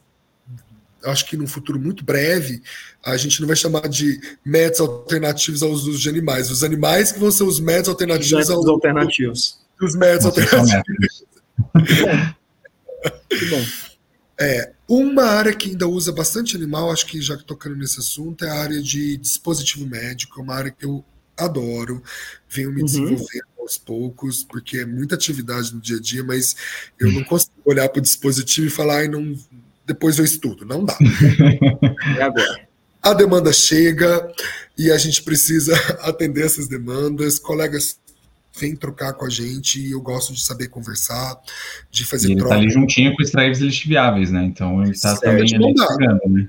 [1.05, 2.61] acho que num futuro muito breve,
[3.05, 6.51] a gente não vai chamar de métodos alternativos aos usos de animais.
[6.51, 9.61] Os animais que vão ser os métodos alternativos aos alternativos.
[9.81, 11.25] Os métodos alternativos.
[13.29, 13.65] que bom.
[14.41, 18.49] É, uma área que ainda usa bastante animal, acho que já tocando nesse assunto, é
[18.49, 21.05] a área de dispositivo médico, é uma área que eu
[21.39, 22.03] adoro,
[22.49, 22.87] venho me uhum.
[22.87, 26.57] desenvolvendo aos poucos, porque é muita atividade no dia a dia, mas
[26.99, 29.35] eu não consigo olhar para o dispositivo e falar, ai, não,
[29.87, 30.65] depois eu estudo.
[30.65, 30.97] Não dá.
[32.19, 32.69] É agora.
[33.03, 34.31] A demanda chega
[34.77, 37.39] e a gente precisa atender essas demandas.
[37.39, 37.99] Colegas
[38.59, 41.39] vêm trocar com a gente eu gosto de saber conversar,
[41.91, 42.57] de fazer e ele tá troca.
[42.57, 44.45] Ele está ali juntinho com extraíveis lixiviáveis, né?
[44.45, 45.75] Então ele está também ali
[46.29, 46.49] né?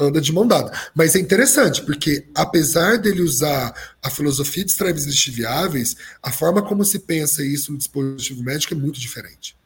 [0.00, 0.72] Anda de mão dada.
[0.94, 6.84] Mas é interessante, porque apesar dele usar a filosofia de extraíveis lixiviáveis, a forma como
[6.84, 9.56] se pensa isso no dispositivo médico é muito diferente.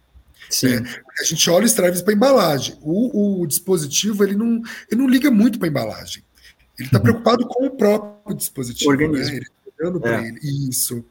[0.51, 0.75] Sim.
[0.75, 0.83] É,
[1.21, 2.77] a gente olha extraíveis para embalagem.
[2.81, 6.23] O, o, dispositivo ele não, ele não liga muito para embalagem.
[6.79, 7.03] Ele está uhum.
[7.03, 8.93] preocupado com o próprio dispositivo.
[8.93, 9.05] Né?
[9.05, 9.33] Organismo.
[9.33, 9.37] Né?
[9.37, 10.29] Ele tá olhando para é.
[10.29, 10.69] ele.
[10.69, 11.05] Isso.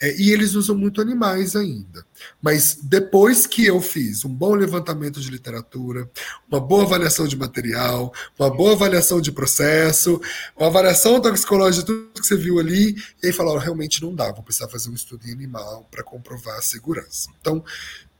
[0.00, 2.06] É, e eles usam muito animais ainda.
[2.40, 6.08] Mas depois que eu fiz um bom levantamento de literatura,
[6.48, 10.20] uma boa avaliação de material, uma boa avaliação de processo,
[10.56, 14.30] uma avaliação toxicológica de tudo que você viu ali, e aí falaram, realmente não dá,
[14.30, 17.28] vou precisar fazer um estudo em animal para comprovar a segurança.
[17.40, 17.64] Então,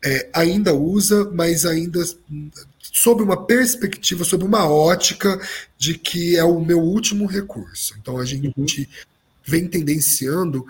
[0.05, 2.03] é, ainda usa, mas ainda
[2.81, 5.41] sob uma perspectiva, sob uma ótica
[5.77, 7.95] de que é o meu último recurso.
[8.01, 8.87] Então a gente uhum.
[9.45, 10.67] vem tendenciando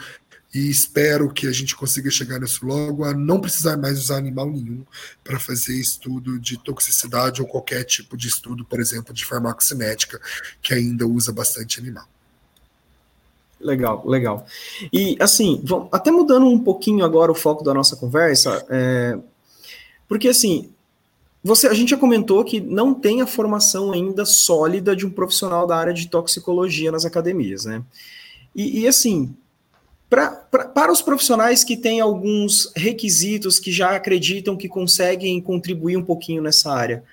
[0.58, 4.50] e espero que a gente consiga chegar nisso logo a não precisar mais usar animal
[4.50, 4.84] nenhum
[5.22, 10.20] para fazer estudo de toxicidade ou qualquer tipo de estudo, por exemplo, de farmacocinética,
[10.60, 12.06] que ainda usa bastante animal.
[13.60, 14.46] Legal, legal.
[14.92, 19.16] E assim, até mudando um pouquinho agora o foco da nossa conversa, é,
[20.08, 20.72] porque assim,
[21.42, 25.68] você, a gente já comentou que não tem a formação ainda sólida de um profissional
[25.68, 27.82] da área de toxicologia nas academias, né?
[28.54, 29.36] E, e assim,
[30.08, 35.98] Pra, pra, para os profissionais que têm alguns requisitos que já acreditam que conseguem contribuir
[35.98, 37.04] um pouquinho nessa área, o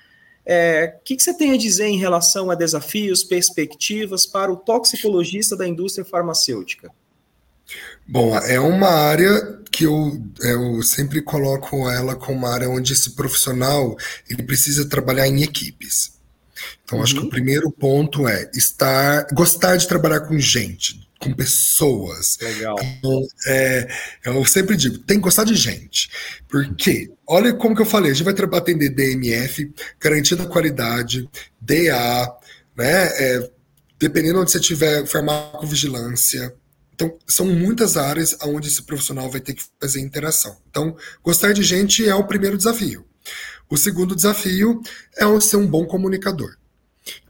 [0.46, 5.56] é, que, que, você tem a dizer em relação a desafios, perspectivas para o toxicologista
[5.56, 6.90] da indústria farmacêutica?
[8.06, 13.10] Bom, é uma área que eu, eu sempre coloco ela como uma área onde esse
[13.10, 13.96] profissional
[14.30, 16.16] ele precisa trabalhar em equipes.
[16.84, 17.04] Então, uhum.
[17.04, 17.28] acho que o uhum.
[17.30, 22.38] primeiro ponto é estar, gostar de trabalhar com gente, com pessoas.
[22.40, 22.76] Legal.
[22.80, 23.88] Então, é,
[24.24, 26.10] eu sempre digo, tem que gostar de gente.
[26.48, 31.28] Porque, olha como que eu falei, a gente vai atender DMF, garantia da qualidade,
[31.60, 32.32] DA,
[32.76, 33.06] né?
[33.18, 33.50] É,
[33.98, 36.54] dependendo onde você tiver farmacovigilância.
[36.94, 40.56] Então, são muitas áreas onde esse profissional vai ter que fazer interação.
[40.70, 43.06] Então, gostar de gente é o primeiro desafio.
[43.68, 44.80] O segundo desafio
[45.16, 46.56] é ser um bom comunicador.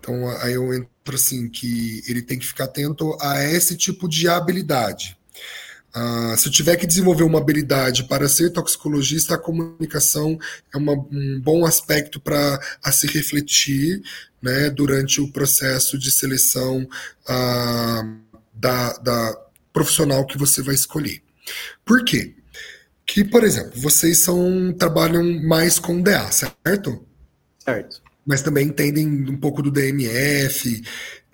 [0.07, 4.29] Então, aí eu entro assim, que ele tem que ficar atento a esse tipo de
[4.29, 5.19] habilidade.
[5.97, 10.39] Uh, se eu tiver que desenvolver uma habilidade para ser toxicologista, a comunicação
[10.73, 12.61] é uma, um bom aspecto para
[12.93, 14.01] se refletir
[14.41, 16.87] né, durante o processo de seleção
[17.29, 19.43] uh, da, da
[19.73, 21.21] profissional que você vai escolher.
[21.85, 22.35] Por quê?
[23.05, 27.05] Que, por exemplo, vocês são trabalham mais com DA, certo?
[27.59, 28.06] Certo.
[28.27, 30.83] Mas também entendem um pouco do DMF.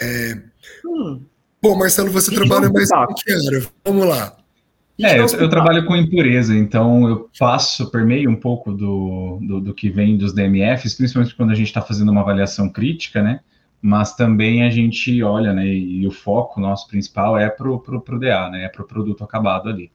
[0.01, 0.39] É...
[0.85, 1.23] Hum.
[1.61, 3.67] Pô, Marcelo, você trabalha mais com que era?
[3.85, 4.37] Vamos lá.
[5.01, 9.75] É, eu, eu, trabalho com impureza, então eu faço, permeio um pouco do, do, do
[9.75, 13.41] que vem dos DMFs, principalmente quando a gente está fazendo uma avaliação crítica, né?
[13.81, 15.67] Mas também a gente olha, né?
[15.67, 18.65] E, e o foco nosso principal é pro, pro, pro DA, né?
[18.65, 19.91] É pro produto acabado ali.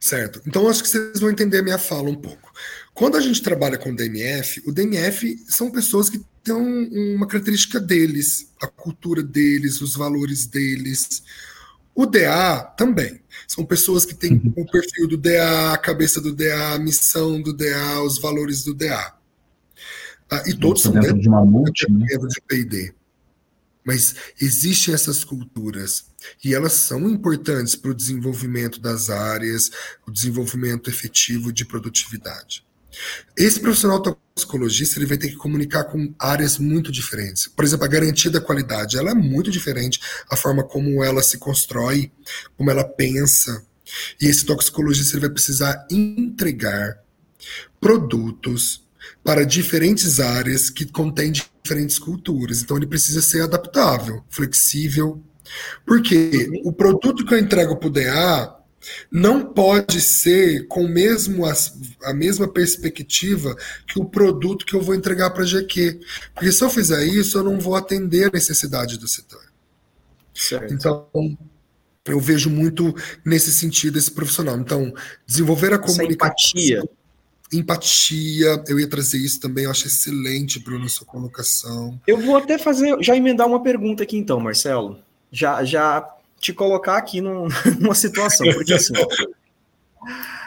[0.00, 0.40] Certo.
[0.46, 2.52] Então acho que vocês vão entender a minha fala um pouco.
[2.94, 8.52] Quando a gente trabalha com DMF, o DMF são pessoas que têm uma característica deles,
[8.62, 11.24] a cultura deles, os valores deles.
[11.92, 13.20] O DA também.
[13.48, 14.52] São pessoas que têm uhum.
[14.56, 18.72] o perfil do DA, a cabeça do DA, a missão do DA, os valores do
[18.72, 19.14] DA.
[20.30, 22.06] Ah, e todos são dentro, dentro de uma multi, né?
[22.08, 22.94] dentro de P&D.
[23.84, 26.06] Mas existem essas culturas
[26.42, 29.70] e elas são importantes para o desenvolvimento das áreas,
[30.06, 32.64] o desenvolvimento efetivo de produtividade.
[33.36, 37.48] Esse profissional toxicologista ele vai ter que comunicar com áreas muito diferentes.
[37.48, 41.38] Por exemplo, a garantia da qualidade, ela é muito diferente a forma como ela se
[41.38, 42.10] constrói,
[42.56, 43.64] como ela pensa.
[44.20, 46.98] E esse toxicologista ele vai precisar entregar
[47.80, 48.82] produtos
[49.22, 52.62] para diferentes áreas que contêm diferentes culturas.
[52.62, 55.22] Então ele precisa ser adaptável, flexível.
[55.86, 58.63] Porque o produto que eu entrego para o DA
[59.10, 61.52] não pode ser com mesmo a,
[62.04, 63.56] a, mesma perspectiva
[63.86, 66.00] que o produto que eu vou entregar para a GQ.
[66.34, 69.42] Porque se eu fizer isso, eu não vou atender a necessidade do setor.
[70.34, 70.74] Certo.
[70.74, 71.08] Então,
[72.06, 74.58] eu vejo muito nesse sentido esse profissional.
[74.58, 74.92] Então,
[75.26, 76.04] desenvolver a comunicação.
[76.04, 76.88] Essa empatia.
[77.52, 82.00] Empatia, eu ia trazer isso também, eu acho excelente, Bruno, sua colocação.
[82.06, 84.98] Eu vou até fazer, já emendar uma pergunta aqui então, Marcelo.
[85.30, 86.14] Já, já
[86.44, 87.48] te colocar aqui num,
[87.80, 88.92] numa situação, porque assim,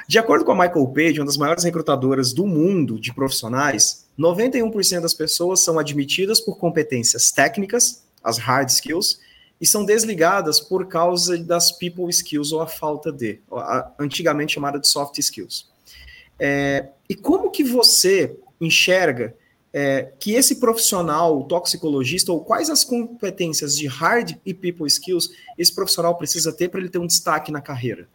[0.08, 5.02] de acordo com a Michael Page, uma das maiores recrutadoras do mundo de profissionais, 91%
[5.02, 9.20] das pessoas são admitidas por competências técnicas, as hard skills,
[9.60, 13.40] e são desligadas por causa das people skills ou a falta de,
[14.00, 15.68] antigamente chamada de soft skills.
[16.40, 19.36] É, e como que você enxerga
[19.80, 25.72] é, que esse profissional toxicologista, ou quais as competências de hard e people skills esse
[25.74, 28.10] profissional precisa ter para ele ter um destaque na carreira?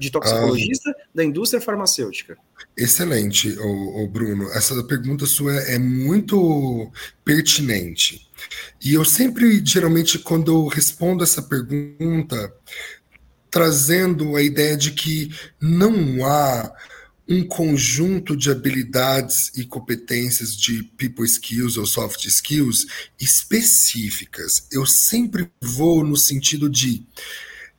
[0.00, 2.36] De toxicologista ah, da indústria farmacêutica.
[2.76, 4.50] Excelente, o, Bruno.
[4.50, 6.90] Essa pergunta sua é muito
[7.24, 8.28] pertinente.
[8.82, 12.52] E eu sempre, geralmente, quando eu respondo essa pergunta,
[13.48, 16.72] trazendo a ideia de que não há
[17.28, 22.86] um conjunto de habilidades e competências de people skills ou soft skills
[23.18, 24.66] específicas.
[24.70, 27.06] Eu sempre vou no sentido de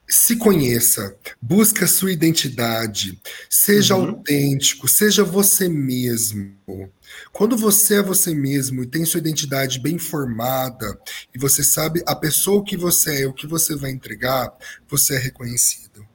[0.07, 3.19] se conheça, busca sua identidade,
[3.49, 4.09] seja uhum.
[4.09, 6.55] autêntico, seja você mesmo.
[7.31, 10.99] Quando você é você mesmo e tem sua identidade bem formada
[11.33, 14.51] e você sabe a pessoa que você é, o que você vai entregar,
[14.87, 16.05] você é reconhecido.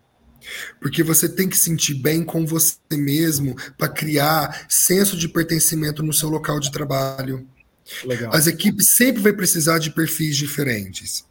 [0.81, 6.13] Porque você tem que sentir bem com você mesmo para criar senso de pertencimento no
[6.13, 7.47] seu local de trabalho.
[8.05, 8.33] Legal.
[8.35, 11.25] As equipes sempre vai precisar de perfis diferentes.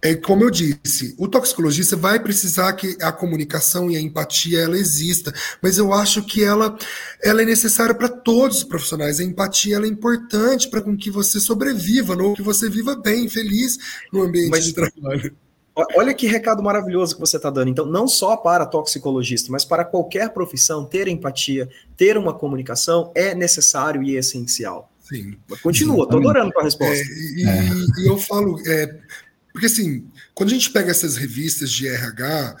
[0.00, 4.78] É como eu disse, o toxicologista vai precisar que a comunicação e a empatia ela
[4.78, 6.78] exista, mas eu acho que ela,
[7.22, 9.18] ela é necessária para todos os profissionais.
[9.18, 13.76] A empatia ela é importante para que você sobreviva, ou que você viva bem, feliz
[14.12, 15.36] no ambiente mas, de trabalho.
[15.94, 17.68] Olha que recado maravilhoso que você está dando.
[17.68, 23.34] Então, não só para toxicologista, mas para qualquer profissão, ter empatia, ter uma comunicação é
[23.34, 24.90] necessário e essencial.
[25.00, 25.36] Sim.
[25.48, 26.94] Mas continua, estou adorando a resposta.
[26.94, 28.02] É, e, é.
[28.02, 28.98] e, eu falo, é,
[29.52, 32.56] porque assim, quando a gente pega essas revistas de RH,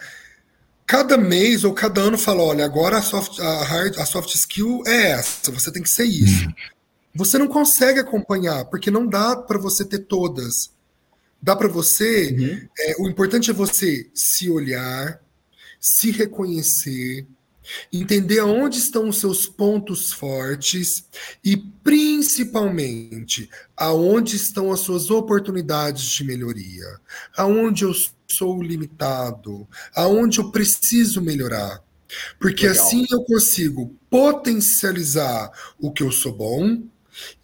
[0.86, 4.82] cada mês ou cada ano fala: olha, agora a soft, a hard, a soft skill
[4.86, 6.46] é essa, você tem que ser isso.
[6.46, 6.54] Uhum.
[7.14, 10.70] Você não consegue acompanhar, porque não dá para você ter todas.
[11.40, 12.32] Dá para você.
[12.32, 12.68] Uhum.
[12.78, 15.20] É, o importante é você se olhar,
[15.80, 17.26] se reconhecer,
[17.92, 21.04] entender aonde estão os seus pontos fortes
[21.44, 26.98] e, principalmente, aonde estão as suas oportunidades de melhoria,
[27.36, 27.92] aonde eu
[28.26, 31.82] sou limitado, aonde eu preciso melhorar.
[32.40, 32.84] Porque Legal.
[32.84, 36.82] assim eu consigo potencializar o que eu sou bom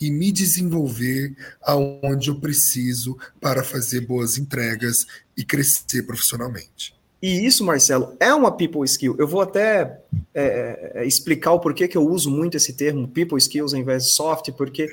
[0.00, 5.06] e me desenvolver aonde eu preciso para fazer boas entregas
[5.36, 6.94] e crescer profissionalmente.
[7.22, 9.16] E isso, Marcelo, é uma people skill.
[9.18, 9.98] Eu vou até
[10.34, 14.04] é, é, explicar o porquê que eu uso muito esse termo people skills ao invés
[14.04, 14.88] de soft, porque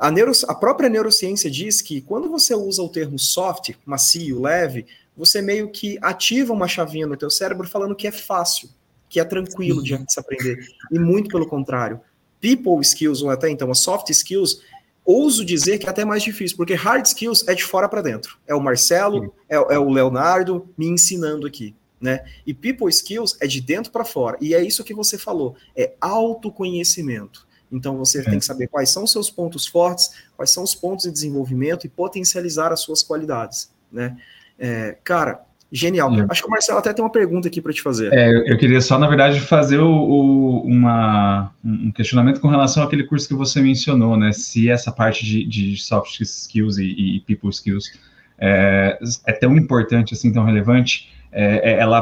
[0.00, 4.86] a, neuro, a própria neurociência diz que quando você usa o termo soft, macio, leve,
[5.16, 8.68] você meio que ativa uma chavinha no teu cérebro falando que é fácil,
[9.08, 10.66] que é tranquilo de se aprender.
[10.90, 12.00] E muito pelo contrário.
[12.46, 14.60] People skills, ou até então as soft skills,
[15.04, 18.38] ouso dizer que é até mais difícil, porque hard skills é de fora para dentro.
[18.46, 21.74] É o Marcelo, é, é, o Leonardo me ensinando aqui.
[22.00, 22.24] Né?
[22.46, 24.36] E people skills é de dentro para fora.
[24.40, 27.46] E é isso que você falou, é autoconhecimento.
[27.72, 28.22] Então você é.
[28.22, 31.84] tem que saber quais são os seus pontos fortes, quais são os pontos de desenvolvimento
[31.84, 34.16] e potencializar as suas qualidades, né?
[34.58, 35.44] É, cara,
[35.76, 36.12] genial.
[36.14, 36.26] É.
[36.28, 38.12] Acho que o Marcelo até tem uma pergunta aqui para te fazer.
[38.12, 43.04] É, eu queria só, na verdade, fazer o, o, uma, um questionamento com relação àquele
[43.04, 44.32] curso que você mencionou, né?
[44.32, 47.90] Se essa parte de, de soft skills e, e people skills
[48.38, 51.98] é, é, tão importante, assim, tão relevante, é, é ela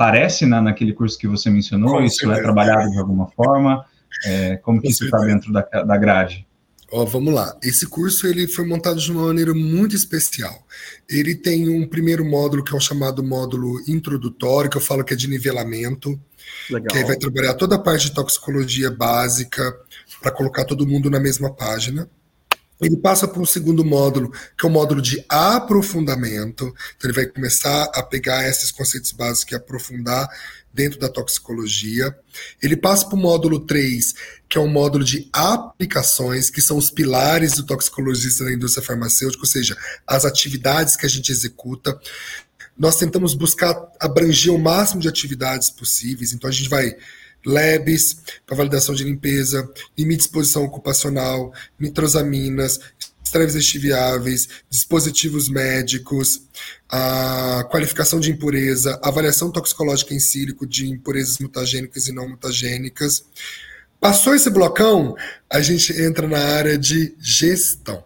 [0.00, 1.96] aparece na, naquele curso que você mencionou?
[1.96, 3.84] Com isso é trabalhado de alguma forma?
[4.26, 6.46] É, como que isso está dentro da, da grade?
[6.92, 7.56] Ó, vamos lá.
[7.62, 10.66] Esse curso ele foi montado de uma maneira muito especial.
[11.08, 15.14] Ele tem um primeiro módulo que é o chamado módulo introdutório, que eu falo que
[15.14, 16.20] é de nivelamento,
[16.68, 16.88] Legal.
[16.88, 19.72] que aí vai trabalhar toda a parte de toxicologia básica
[20.20, 22.08] para colocar todo mundo na mesma página.
[22.80, 26.64] Ele passa para um segundo módulo, que é o módulo de aprofundamento.
[26.64, 30.28] Então, ele vai começar a pegar esses conceitos básicos e aprofundar
[30.72, 32.16] dentro da toxicologia.
[32.62, 34.14] Ele passa para o módulo 3,
[34.48, 39.42] que é um módulo de aplicações, que são os pilares do toxicologista na indústria farmacêutica,
[39.42, 39.76] ou seja,
[40.06, 41.98] as atividades que a gente executa.
[42.78, 46.96] Nós tentamos buscar abranger o máximo de atividades possíveis, então a gente vai
[47.44, 52.80] labs para validação de limpeza, limite de exposição ocupacional, nitrosaminas,
[53.24, 56.42] estréis estiviáveis, dispositivos médicos,
[56.88, 63.24] a qualificação de impureza, avaliação toxicológica em sílico de impurezas mutagênicas e não mutagênicas.
[64.00, 65.14] Passou esse blocão,
[65.48, 68.02] a gente entra na área de gestão.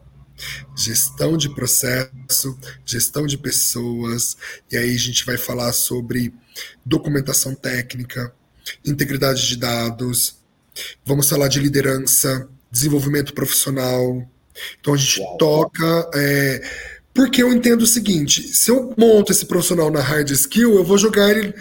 [0.76, 4.36] Gestão de processo, gestão de pessoas,
[4.70, 6.34] e aí a gente vai falar sobre
[6.84, 8.34] documentação técnica,
[8.84, 10.36] integridade de dados,
[11.04, 14.28] vamos falar de liderança, desenvolvimento profissional.
[14.80, 16.10] Então a gente toca.
[16.14, 16.62] É,
[17.12, 20.98] porque eu entendo o seguinte: se eu monto esse profissional na hard skill, eu vou
[20.98, 21.54] jogar ele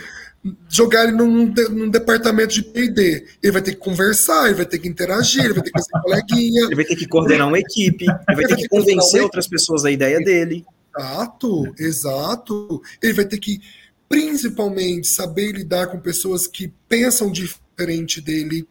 [0.70, 3.26] jogar ele num, num departamento de P&D.
[3.42, 6.02] Ele vai ter que conversar, ele vai ter que interagir, ele vai ter que ser
[6.02, 6.64] coleguinha.
[6.68, 9.92] Ele vai ter que coordenar uma equipe, ele vai ter que convencer outras pessoas da
[9.92, 10.66] ideia dele.
[10.98, 12.82] Exato, exato.
[13.02, 13.62] Ele vai ter que
[14.10, 18.68] principalmente saber lidar com pessoas que pensam diferente dele,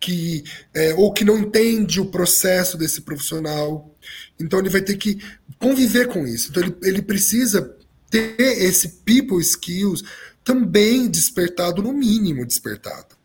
[0.00, 0.44] que
[0.74, 3.94] é, ou que não entende o processo desse profissional.
[4.38, 5.18] Então ele vai ter que
[5.58, 6.50] conviver com isso.
[6.50, 7.76] Então ele, ele precisa
[8.10, 10.02] ter esse people skills
[10.44, 13.18] também despertado, no mínimo despertado.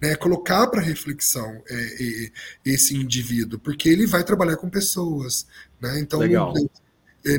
[0.00, 2.30] Né, colocar para reflexão é, é,
[2.64, 5.46] esse indivíduo, porque ele vai trabalhar com pessoas.
[5.80, 6.00] Né?
[6.00, 6.54] Então, Legal.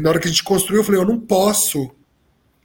[0.01, 1.91] na hora que a gente construiu, eu falei: eu não posso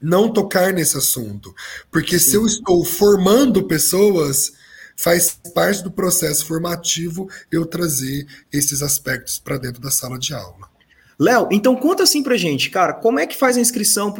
[0.00, 1.54] não tocar nesse assunto.
[1.90, 2.30] Porque Sim.
[2.30, 4.52] se eu estou formando pessoas,
[4.96, 10.70] faz parte do processo formativo eu trazer esses aspectos para dentro da sala de aula.
[11.18, 14.12] Léo, então conta assim pra gente, cara, como é que faz a inscrição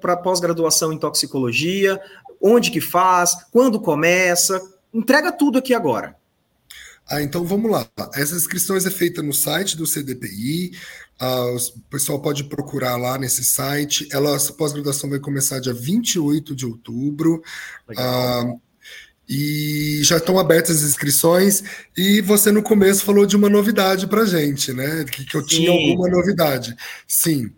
[0.00, 2.00] para pós-graduação em toxicologia?
[2.40, 3.34] Onde que faz?
[3.50, 4.60] Quando começa?
[4.92, 6.16] Entrega tudo aqui agora.
[7.08, 7.88] Ah, então vamos lá.
[8.14, 10.72] Essa inscrição é feita no site do CDPI.
[11.20, 14.08] Uh, o pessoal pode procurar lá nesse site.
[14.12, 17.42] Ela, a pós-graduação vai começar dia 28 de outubro.
[17.90, 18.60] Uh,
[19.30, 21.62] e já estão abertas as inscrições.
[21.96, 25.04] E você no começo falou de uma novidade para gente, né?
[25.04, 25.46] Que, que eu Sim.
[25.46, 26.74] tinha alguma novidade.
[27.06, 27.48] Sim.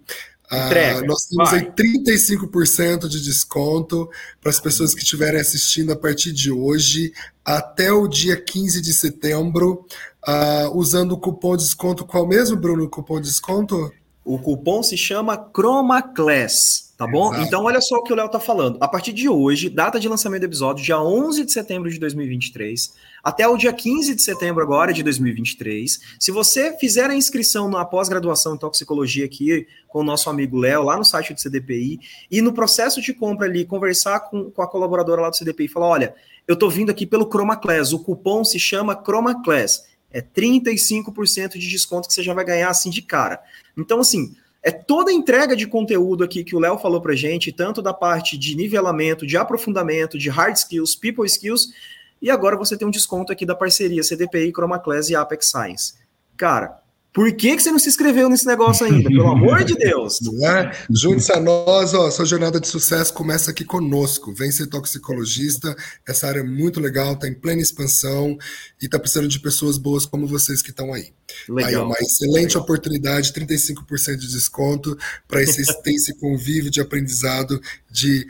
[0.51, 1.61] Ah, nós temos Vai.
[1.61, 7.11] aí 35% de desconto para as pessoas que estiverem assistindo a partir de hoje
[7.43, 9.87] até o dia 15 de setembro,
[10.29, 12.05] uh, usando o cupom de desconto.
[12.05, 13.91] Qual mesmo, Bruno, o cupom de desconto?
[14.23, 17.33] O cupom se chama ChromaClass, tá bom?
[17.33, 17.47] Exato.
[17.47, 18.79] Então, olha só o que o Léo tá falando.
[18.81, 22.93] A partir de hoje, data de lançamento do episódio, dia 11 de setembro de 2023,
[23.23, 26.01] até o dia 15 de setembro agora de 2023.
[26.19, 30.83] Se você fizer a inscrição na pós-graduação em toxicologia aqui com o nosso amigo Léo,
[30.83, 32.01] lá no site do CDPI,
[32.31, 35.69] e no processo de compra ali, conversar com, com a colaboradora lá do CDPI e
[35.69, 36.15] falar, olha,
[36.47, 42.07] eu tô vindo aqui pelo ChromaClass, o cupom se chama ChromaClass é 35% de desconto
[42.07, 43.41] que você já vai ganhar assim de cara.
[43.77, 47.53] Então, assim, é toda a entrega de conteúdo aqui que o Léo falou pra gente,
[47.53, 51.73] tanto da parte de nivelamento, de aprofundamento, de hard skills, people skills,
[52.21, 55.95] e agora você tem um desconto aqui da parceria CDPI, Chroma Class e Apex Science.
[56.37, 56.82] Cara,
[57.13, 59.09] por que, que você não se inscreveu nesse negócio ainda?
[59.11, 60.19] Pelo amor de Deus.
[60.43, 60.73] É?
[60.91, 64.35] Junte-se a nós, ó, sua jornada de sucesso começa aqui conosco.
[64.35, 65.77] Vem ser toxicologista.
[66.07, 68.37] Essa área é muito legal, está em plena expansão
[68.81, 71.13] e está precisando de pessoas boas como vocês que estão aí.
[71.49, 71.69] Legal.
[71.69, 72.63] Aí é uma excelente legal.
[72.63, 74.99] oportunidade, 35% de desconto
[75.29, 75.63] para esse,
[76.19, 77.61] convívio de aprendizado
[77.91, 78.27] de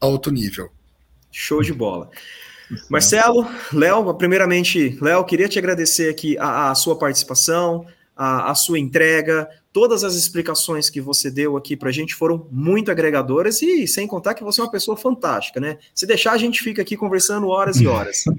[0.00, 0.70] alto nível.
[1.32, 2.10] Show de bola.
[2.88, 7.86] Marcelo, Léo, primeiramente, Léo, queria te agradecer aqui a, a sua participação,
[8.18, 12.48] a, a sua entrega, todas as explicações que você deu aqui para a gente foram
[12.50, 15.78] muito agregadoras e sem contar que você é uma pessoa fantástica, né?
[15.94, 18.24] Se deixar, a gente fica aqui conversando horas e horas.
[18.26, 18.34] Uh,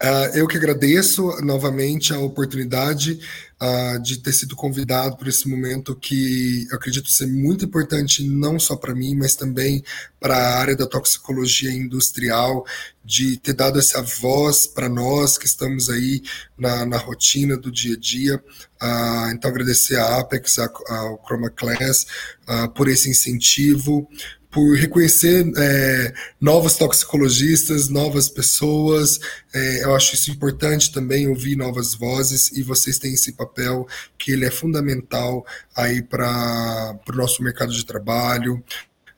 [0.34, 3.20] eu que agradeço novamente a oportunidade
[3.60, 8.58] uh, de ter sido convidado por esse momento que eu acredito ser muito importante, não
[8.58, 9.84] só para mim, mas também
[10.18, 12.64] para a área da toxicologia industrial,
[13.04, 16.22] de ter dado essa voz para nós que estamos aí
[16.58, 18.36] na, na, rotina do dia a dia.
[18.82, 22.06] Uh, então, agradecer a Apex, ao Chroma Class,
[22.74, 24.08] por esse incentivo,
[24.50, 29.20] por reconhecer é, novos toxicologistas, novas pessoas.
[29.54, 33.86] É, eu acho isso importante também ouvir novas vozes e vocês têm esse papel
[34.18, 35.46] que ele é fundamental
[35.76, 38.62] aí para o nosso mercado de trabalho.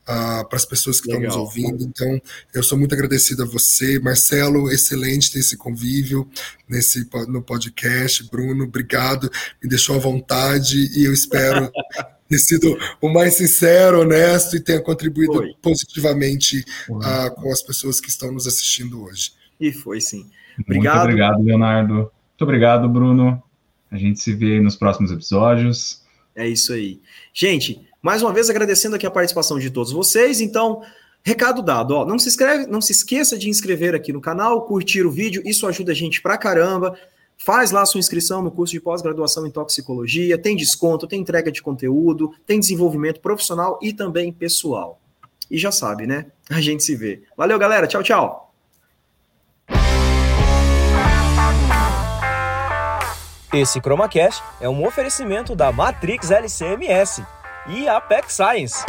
[0.03, 1.29] Uh, para as pessoas que Legal.
[1.29, 1.81] estão nos ouvindo.
[1.85, 2.21] Então,
[2.53, 6.29] eu sou muito agradecido a você, Marcelo, excelente ter esse convívio
[6.67, 8.21] nesse no podcast.
[8.29, 9.31] Bruno, obrigado,
[9.63, 11.71] me deixou à vontade e eu espero
[12.33, 15.55] ter sido o mais sincero, honesto e tenha contribuído foi.
[15.61, 19.33] positivamente uh, com as pessoas que estão nos assistindo hoje.
[19.59, 20.29] E foi sim.
[20.59, 20.95] Obrigado.
[20.95, 21.93] Muito obrigado, Leonardo.
[21.93, 23.41] Muito obrigado, Bruno.
[23.91, 26.01] A gente se vê nos próximos episódios.
[26.35, 26.99] É isso aí.
[27.31, 30.41] Gente, mais uma vez agradecendo aqui a participação de todos vocês.
[30.41, 30.81] Então,
[31.23, 35.05] recado dado, ó, não se inscreve, não se esqueça de inscrever aqui no canal, curtir
[35.05, 36.97] o vídeo, isso ajuda a gente pra caramba.
[37.45, 41.61] Faz lá sua inscrição no curso de pós-graduação em toxicologia, tem desconto, tem entrega de
[41.61, 44.97] conteúdo, tem desenvolvimento profissional e também pessoal.
[45.51, 46.27] E já sabe, né?
[46.49, 47.23] A gente se vê.
[47.35, 47.85] Valeu, galera.
[47.85, 48.53] Tchau, tchau.
[53.53, 57.25] Esse ChromaCast é um oferecimento da Matrix LCMS
[57.67, 58.85] e Apex Science.